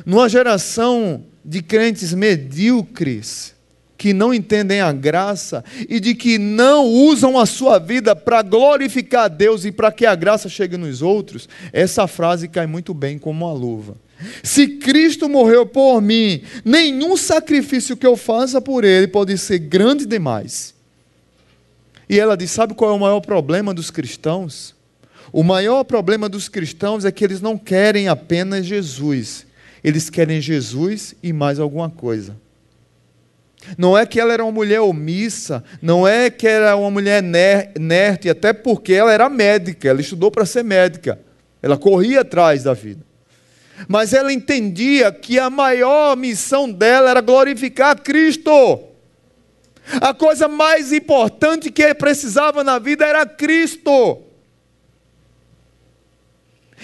Numa 0.06 0.28
geração 0.28 1.24
de 1.44 1.60
crentes 1.60 2.14
medíocres, 2.14 3.52
que 3.98 4.12
não 4.12 4.32
entendem 4.32 4.80
a 4.80 4.92
graça 4.92 5.64
e 5.88 5.98
de 5.98 6.14
que 6.14 6.38
não 6.38 6.86
usam 6.86 7.38
a 7.38 7.46
sua 7.46 7.78
vida 7.78 8.14
para 8.14 8.42
glorificar 8.42 9.24
a 9.24 9.28
Deus 9.28 9.64
e 9.64 9.72
para 9.72 9.90
que 9.90 10.06
a 10.06 10.14
graça 10.14 10.48
chegue 10.48 10.76
nos 10.76 11.02
outros, 11.02 11.48
essa 11.72 12.06
frase 12.06 12.46
cai 12.46 12.66
muito 12.66 12.94
bem 12.94 13.18
como 13.18 13.44
uma 13.44 13.52
luva. 13.52 13.96
Se 14.42 14.68
Cristo 14.68 15.28
morreu 15.28 15.66
por 15.66 16.00
mim, 16.00 16.42
nenhum 16.64 17.16
sacrifício 17.16 17.96
que 17.96 18.06
eu 18.06 18.16
faça 18.16 18.60
por 18.60 18.84
Ele 18.84 19.08
pode 19.08 19.36
ser 19.36 19.58
grande 19.58 20.06
demais. 20.06 20.73
E 22.08 22.18
ela 22.18 22.36
diz: 22.36 22.50
Sabe 22.50 22.74
qual 22.74 22.90
é 22.90 22.94
o 22.94 23.00
maior 23.00 23.20
problema 23.20 23.72
dos 23.72 23.90
cristãos? 23.90 24.74
O 25.32 25.42
maior 25.42 25.82
problema 25.84 26.28
dos 26.28 26.48
cristãos 26.48 27.04
é 27.04 27.10
que 27.10 27.24
eles 27.24 27.40
não 27.40 27.58
querem 27.58 28.08
apenas 28.08 28.64
Jesus, 28.64 29.46
eles 29.82 30.08
querem 30.08 30.40
Jesus 30.40 31.14
e 31.22 31.32
mais 31.32 31.58
alguma 31.58 31.90
coisa. 31.90 32.36
Não 33.78 33.96
é 33.96 34.04
que 34.04 34.20
ela 34.20 34.32
era 34.32 34.44
uma 34.44 34.52
mulher 34.52 34.80
omissa, 34.80 35.64
não 35.80 36.06
é 36.06 36.30
que 36.30 36.46
era 36.46 36.76
uma 36.76 36.90
mulher 36.90 37.22
nerd, 37.22 38.28
até 38.28 38.52
porque 38.52 38.92
ela 38.92 39.12
era 39.12 39.28
médica, 39.28 39.88
ela 39.88 40.00
estudou 40.00 40.30
para 40.30 40.44
ser 40.44 40.62
médica, 40.62 41.18
ela 41.62 41.76
corria 41.76 42.20
atrás 42.20 42.62
da 42.62 42.74
vida. 42.74 43.00
Mas 43.88 44.12
ela 44.12 44.32
entendia 44.32 45.10
que 45.10 45.38
a 45.38 45.50
maior 45.50 46.16
missão 46.16 46.70
dela 46.70 47.10
era 47.10 47.20
glorificar 47.20 48.00
Cristo. 48.00 48.93
A 50.00 50.14
coisa 50.14 50.48
mais 50.48 50.92
importante 50.92 51.70
que 51.70 51.94
precisava 51.94 52.64
na 52.64 52.78
vida 52.78 53.04
era 53.04 53.26
Cristo. 53.26 54.22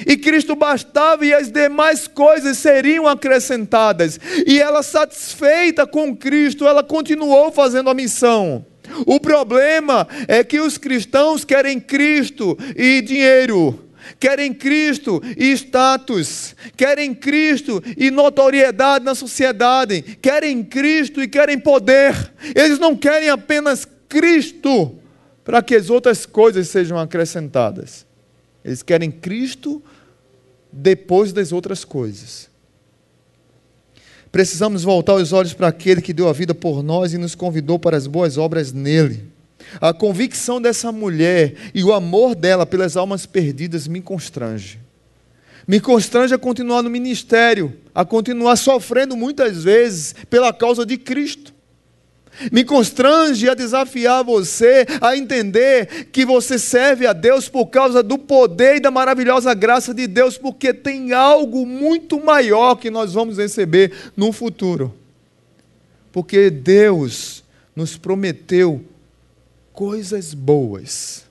E 0.07 0.17
Cristo 0.17 0.55
bastava 0.55 1.27
e 1.27 1.35
as 1.35 1.51
demais 1.51 2.07
coisas 2.07 2.59
seriam 2.59 3.07
acrescentadas. 3.07 4.19
E 4.47 4.61
ela, 4.61 4.83
satisfeita 4.83 5.87
com 5.87 6.17
Cristo, 6.17 6.67
ela 6.67 6.83
continuou 6.83 7.53
fazendo 7.53 7.91
a 7.91 7.95
missão. 7.95 8.65
O 9.07 9.21
problema 9.21 10.09
é 10.27 10.43
que 10.43 10.61
os 10.61 10.77
cristãos 10.79 11.45
querem 11.45 11.79
Cristo 11.79 12.59
e 12.77 13.01
dinheiro 13.03 13.90
querem 14.19 14.53
Cristo 14.53 15.23
e 15.37 15.53
status, 15.53 16.55
querem 16.77 17.15
Cristo 17.15 17.83
e 17.97 18.11
notoriedade 18.11 19.05
na 19.05 19.15
sociedade, 19.15 20.03
querem 20.21 20.65
Cristo 20.65 21.23
e 21.23 21.29
querem 21.29 21.59
poder. 21.59 22.33
Eles 22.55 22.79
não 22.79 22.97
querem 22.97 23.29
apenas 23.29 23.87
Cristo 24.09 24.95
para 25.45 25.63
que 25.63 25.75
as 25.75 25.91
outras 25.91 26.27
coisas 26.27 26.69
sejam 26.69 26.99
acrescentadas. 26.99 28.07
Eles 28.65 28.83
querem 28.83 29.11
Cristo 29.11 29.83
depois 30.73 31.33
das 31.33 31.53
outras 31.53 31.85
coisas. 31.85 32.49
Precisamos 34.31 34.85
voltar 34.85 35.15
os 35.15 35.33
olhos 35.33 35.53
para 35.53 35.69
aquele 35.69 36.01
que 36.01 36.13
deu 36.13 36.29
a 36.29 36.33
vida 36.33 36.55
por 36.55 36.83
nós 36.83 37.13
e 37.13 37.19
nos 37.19 37.35
convidou 37.35 37.79
para 37.79 37.97
as 37.97 38.07
boas 38.07 38.39
obras 38.39 38.73
nele. 38.73 39.25
A 39.81 39.93
convicção 39.93 40.61
dessa 40.61 40.91
mulher 40.91 41.55
e 41.75 41.85
o 41.85 41.93
amor 41.93 42.35
dela 42.35 42.65
pelas 42.65 42.97
almas 42.97 43.27
perdidas 43.27 43.87
me 43.87 44.01
constrange. 44.01 44.81
Me 45.67 45.79
constrange 45.79 46.35
a 46.35 46.39
continuar 46.39 46.83
no 46.83 46.91
ministério, 46.91 47.77
a 47.95 48.05
continuar 48.05 48.57
sofrendo 48.57 49.17
muitas 49.17 49.63
vezes 49.63 50.15
pela 50.29 50.53
causa 50.53 50.87
de 50.87 50.97
Cristo. 50.97 51.53
Me 52.51 52.65
constrange 52.65 53.49
a 53.49 53.55
desafiar 53.55 54.25
você 54.25 54.87
a 55.01 55.17
entender 55.17 56.07
que 56.07 56.25
você 56.25 56.59
serve 56.59 57.07
a 57.07 57.13
Deus 57.13 57.49
por 57.49 57.67
causa 57.67 58.03
do 58.03 58.17
poder 58.17 58.77
e 58.77 58.81
da 58.81 58.91
maravilhosa 58.91 59.53
graça 59.53 59.93
de 59.93 60.07
Deus, 60.07 60.39
porque 60.39 60.73
tem 60.73 61.13
algo 61.13 61.67
muito 61.67 62.25
maior 62.25 62.77
que 62.77 62.91
nós 62.91 63.13
vamos 63.13 63.37
receber 63.37 63.93
no 64.17 64.33
futuro. 64.33 64.95
Porque 66.13 66.51
Deus 66.51 67.45
nos 67.77 67.97
prometeu 67.97 68.85
coisas 69.73 70.35
boas. 70.35 71.25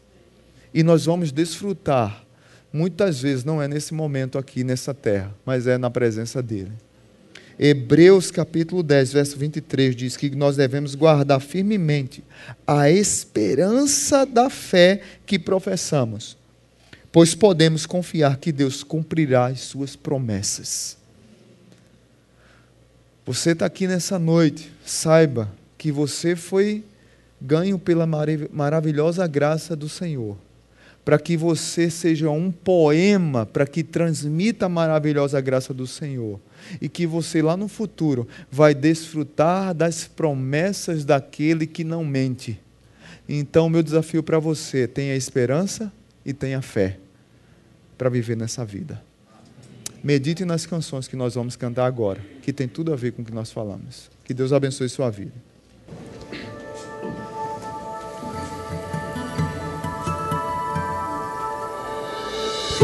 E 0.74 0.84
nós 0.84 1.06
vamos 1.06 1.32
desfrutar. 1.32 2.24
Muitas 2.72 3.22
vezes 3.22 3.44
não 3.44 3.62
é 3.62 3.68
nesse 3.68 3.94
momento 3.94 4.38
aqui 4.38 4.64
nessa 4.64 4.94
terra, 4.94 5.34
mas 5.46 5.66
é 5.66 5.78
na 5.78 5.90
presença 5.90 6.42
dele. 6.42 6.72
Hebreus 7.62 8.32
capítulo 8.32 8.82
10, 8.82 9.12
verso 9.12 9.38
23 9.38 9.94
diz 9.94 10.16
que 10.16 10.30
nós 10.30 10.56
devemos 10.56 10.96
guardar 10.96 11.42
firmemente 11.42 12.24
a 12.66 12.90
esperança 12.90 14.26
da 14.26 14.50
fé 14.50 15.02
que 15.26 15.38
professamos, 15.38 16.38
pois 17.12 17.36
podemos 17.36 17.86
confiar 17.86 18.38
que 18.38 18.54
Deus 18.54 18.82
cumprirá 18.82 19.48
as 19.48 19.60
suas 19.60 19.94
promessas. 19.94 20.98
Você 23.26 23.52
está 23.52 23.66
aqui 23.66 23.88
nessa 23.88 24.18
noite, 24.18 24.72
saiba 24.86 25.52
que 25.78 25.92
você 25.92 26.38
foi 26.38 26.84
ganho 27.42 27.80
pela 27.80 28.06
maravilhosa 28.52 29.26
graça 29.28 29.76
do 29.76 29.88
Senhor, 29.88 30.38
para 31.06 31.18
que 31.18 31.38
você 31.38 31.90
seja 31.90 32.30
um 32.30 32.52
poema, 32.52 33.46
para 33.46 33.66
que 33.66 33.84
transmita 33.84 34.66
a 34.66 34.70
maravilhosa 34.70 35.40
graça 35.40 35.74
do 35.74 35.88
Senhor, 35.88 36.40
e 36.82 36.90
que 36.90 37.08
você 37.08 37.42
lá 37.42 37.56
no 37.56 37.68
futuro 37.68 38.28
vai 38.52 38.74
desfrutar 38.76 39.74
das 39.74 40.06
promessas 40.06 41.06
daquele 41.06 41.66
que 41.66 41.84
não 41.84 42.04
mente. 42.04 42.60
Então, 43.28 43.70
meu 43.70 43.82
desafio 43.82 44.22
para 44.22 44.40
você, 44.40 44.88
tenha 44.88 45.16
esperança 45.16 45.92
e 46.26 46.34
tenha 46.34 46.62
fé 46.62 46.98
para 47.98 48.10
viver 48.10 48.36
nessa 48.36 48.66
vida. 48.66 49.02
Medite 50.04 50.46
nas 50.46 50.66
canções 50.66 51.08
que 51.08 51.16
nós 51.16 51.36
vamos 51.36 51.56
cantar 51.56 51.86
agora, 51.86 52.22
que 52.42 52.54
tem 52.54 52.68
tudo 52.68 52.94
a 52.94 52.96
ver 52.96 53.12
com 53.12 53.22
o 53.22 53.26
que 53.26 53.34
nós 53.34 53.52
falamos. 53.52 54.10
Que 54.24 54.34
Deus 54.34 54.54
abençoe 54.54 54.88
sua 54.90 55.10
vida. 55.10 55.34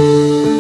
Perdi 0.06 0.55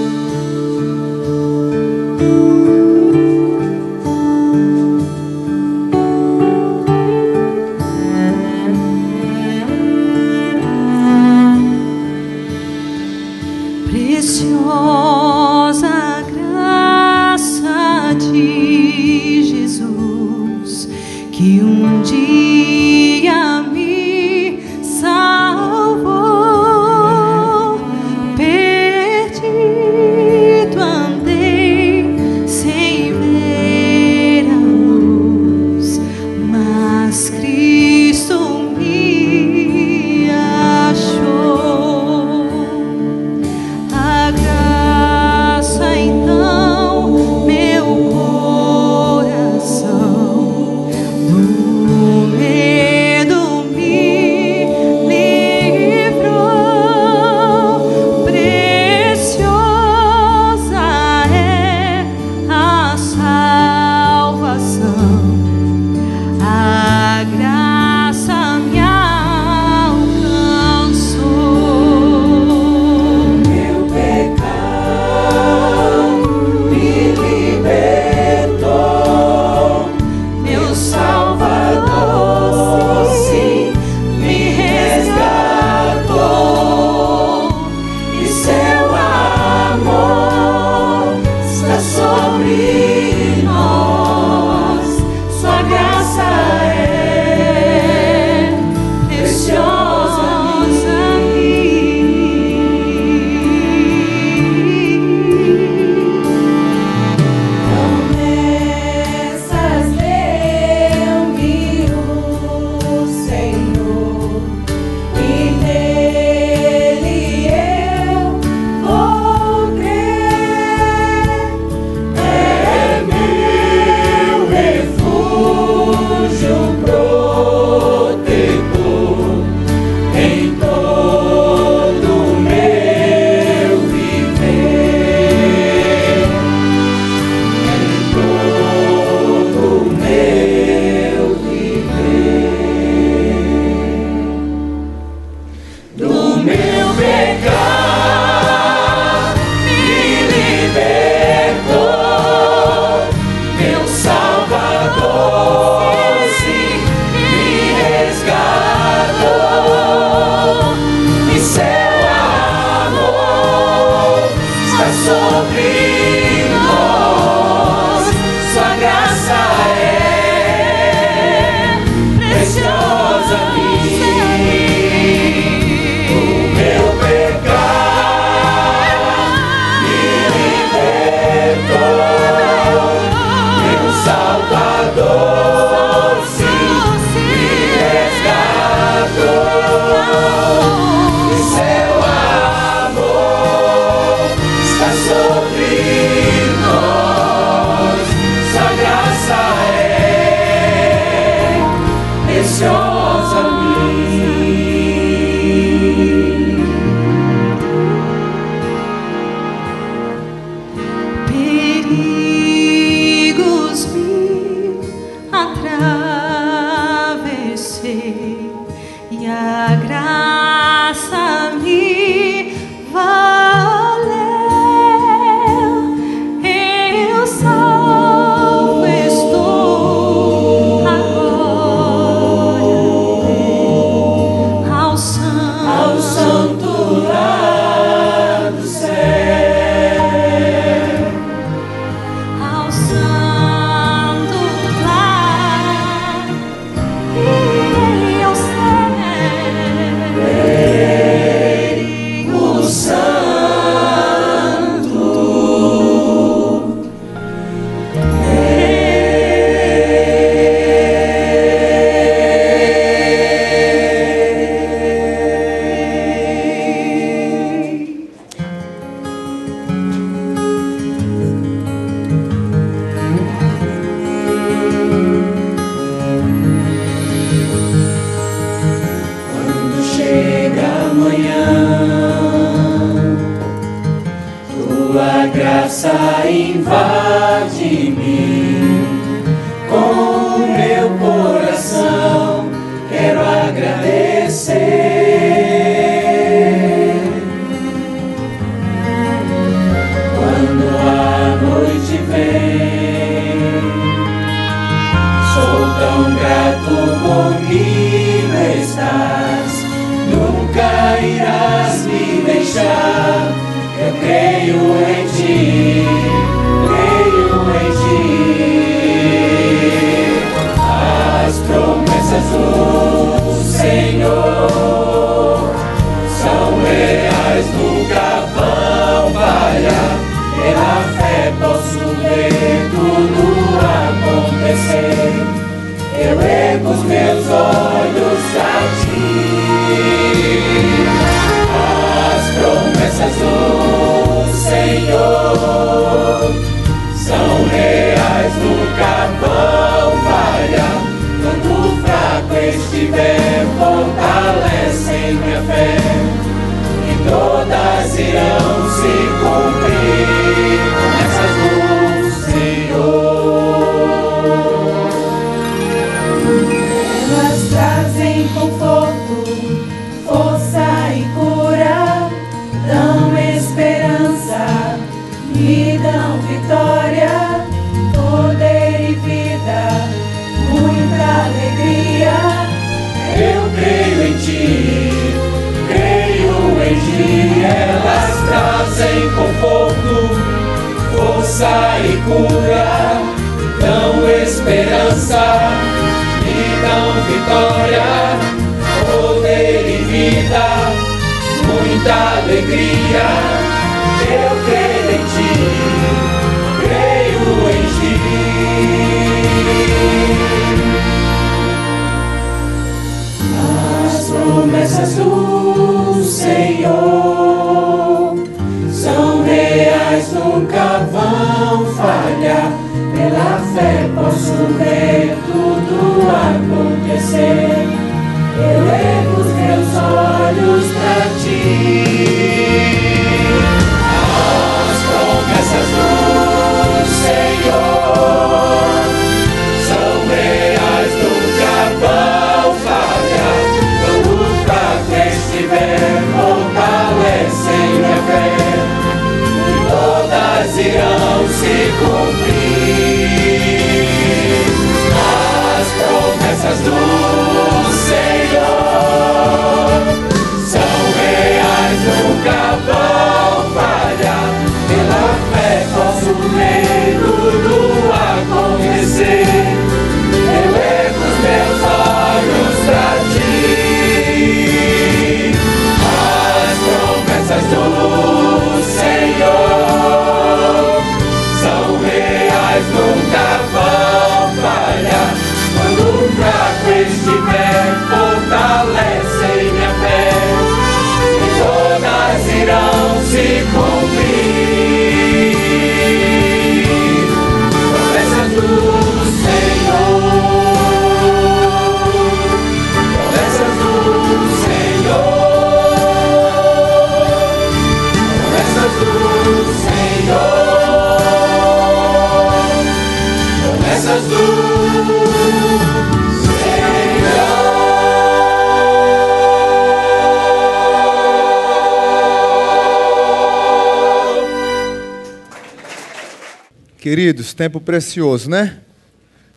Queridos, 526.85 527.33
tempo 527.33 527.59
precioso, 527.59 528.29
né? 528.29 528.59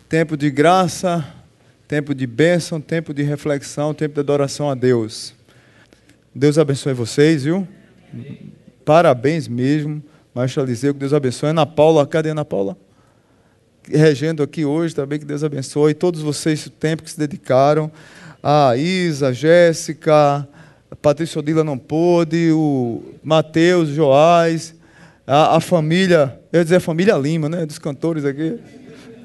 Tempo 0.06 0.36
de 0.36 0.50
graça, 0.50 1.26
tempo 1.88 2.14
de 2.14 2.26
bênção, 2.26 2.78
tempo 2.78 3.14
de 3.14 3.22
reflexão, 3.22 3.94
tempo 3.94 4.12
de 4.12 4.20
adoração 4.20 4.68
a 4.68 4.74
Deus. 4.74 5.32
Deus 6.34 6.58
abençoe 6.58 6.92
vocês, 6.92 7.44
viu? 7.44 7.66
Parabéns 8.84 9.48
mesmo. 9.48 10.02
Marcha 10.34 10.60
Eliseu, 10.60 10.92
que 10.92 11.00
Deus 11.00 11.14
abençoe. 11.14 11.48
Ana 11.48 11.64
Paula, 11.64 12.06
cadê 12.06 12.28
Ana 12.28 12.44
Paula? 12.44 12.76
Regendo 13.90 14.42
aqui 14.42 14.66
hoje 14.66 14.94
também, 14.94 15.18
que 15.18 15.24
Deus 15.24 15.42
abençoe. 15.42 15.94
Todos 15.94 16.20
vocês, 16.20 16.66
o 16.66 16.70
tempo 16.70 17.02
que 17.02 17.10
se 17.10 17.18
dedicaram. 17.18 17.90
A 18.42 18.76
Isa, 18.76 19.28
a 19.28 19.32
Jéssica, 19.32 20.46
a 20.90 20.96
Patrícia 20.96 21.38
Odila 21.38 21.64
não 21.64 21.78
pôde, 21.78 22.50
o 22.52 23.02
Mateus, 23.24 23.88
Joás, 23.88 24.74
a, 25.26 25.56
a 25.56 25.60
família, 25.60 26.37
eu 26.52 26.58
ia 26.60 26.64
dizer 26.64 26.76
a 26.76 26.80
família 26.80 27.14
Lima, 27.16 27.48
né? 27.48 27.66
Dos 27.66 27.78
cantores 27.78 28.24
aqui, 28.24 28.58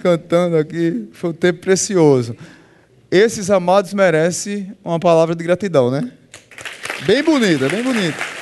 cantando 0.01 0.57
aqui. 0.57 1.07
Foi 1.13 1.29
um 1.29 1.33
tempo 1.33 1.59
precioso. 1.59 2.35
Esses 3.09 3.49
amados 3.49 3.93
merecem 3.93 4.75
uma 4.83 4.99
palavra 4.99 5.35
de 5.35 5.43
gratidão, 5.43 5.91
né? 5.91 6.11
Bem 7.05 7.23
bonita, 7.23 7.69
bem 7.69 7.83
bonita. 7.83 8.32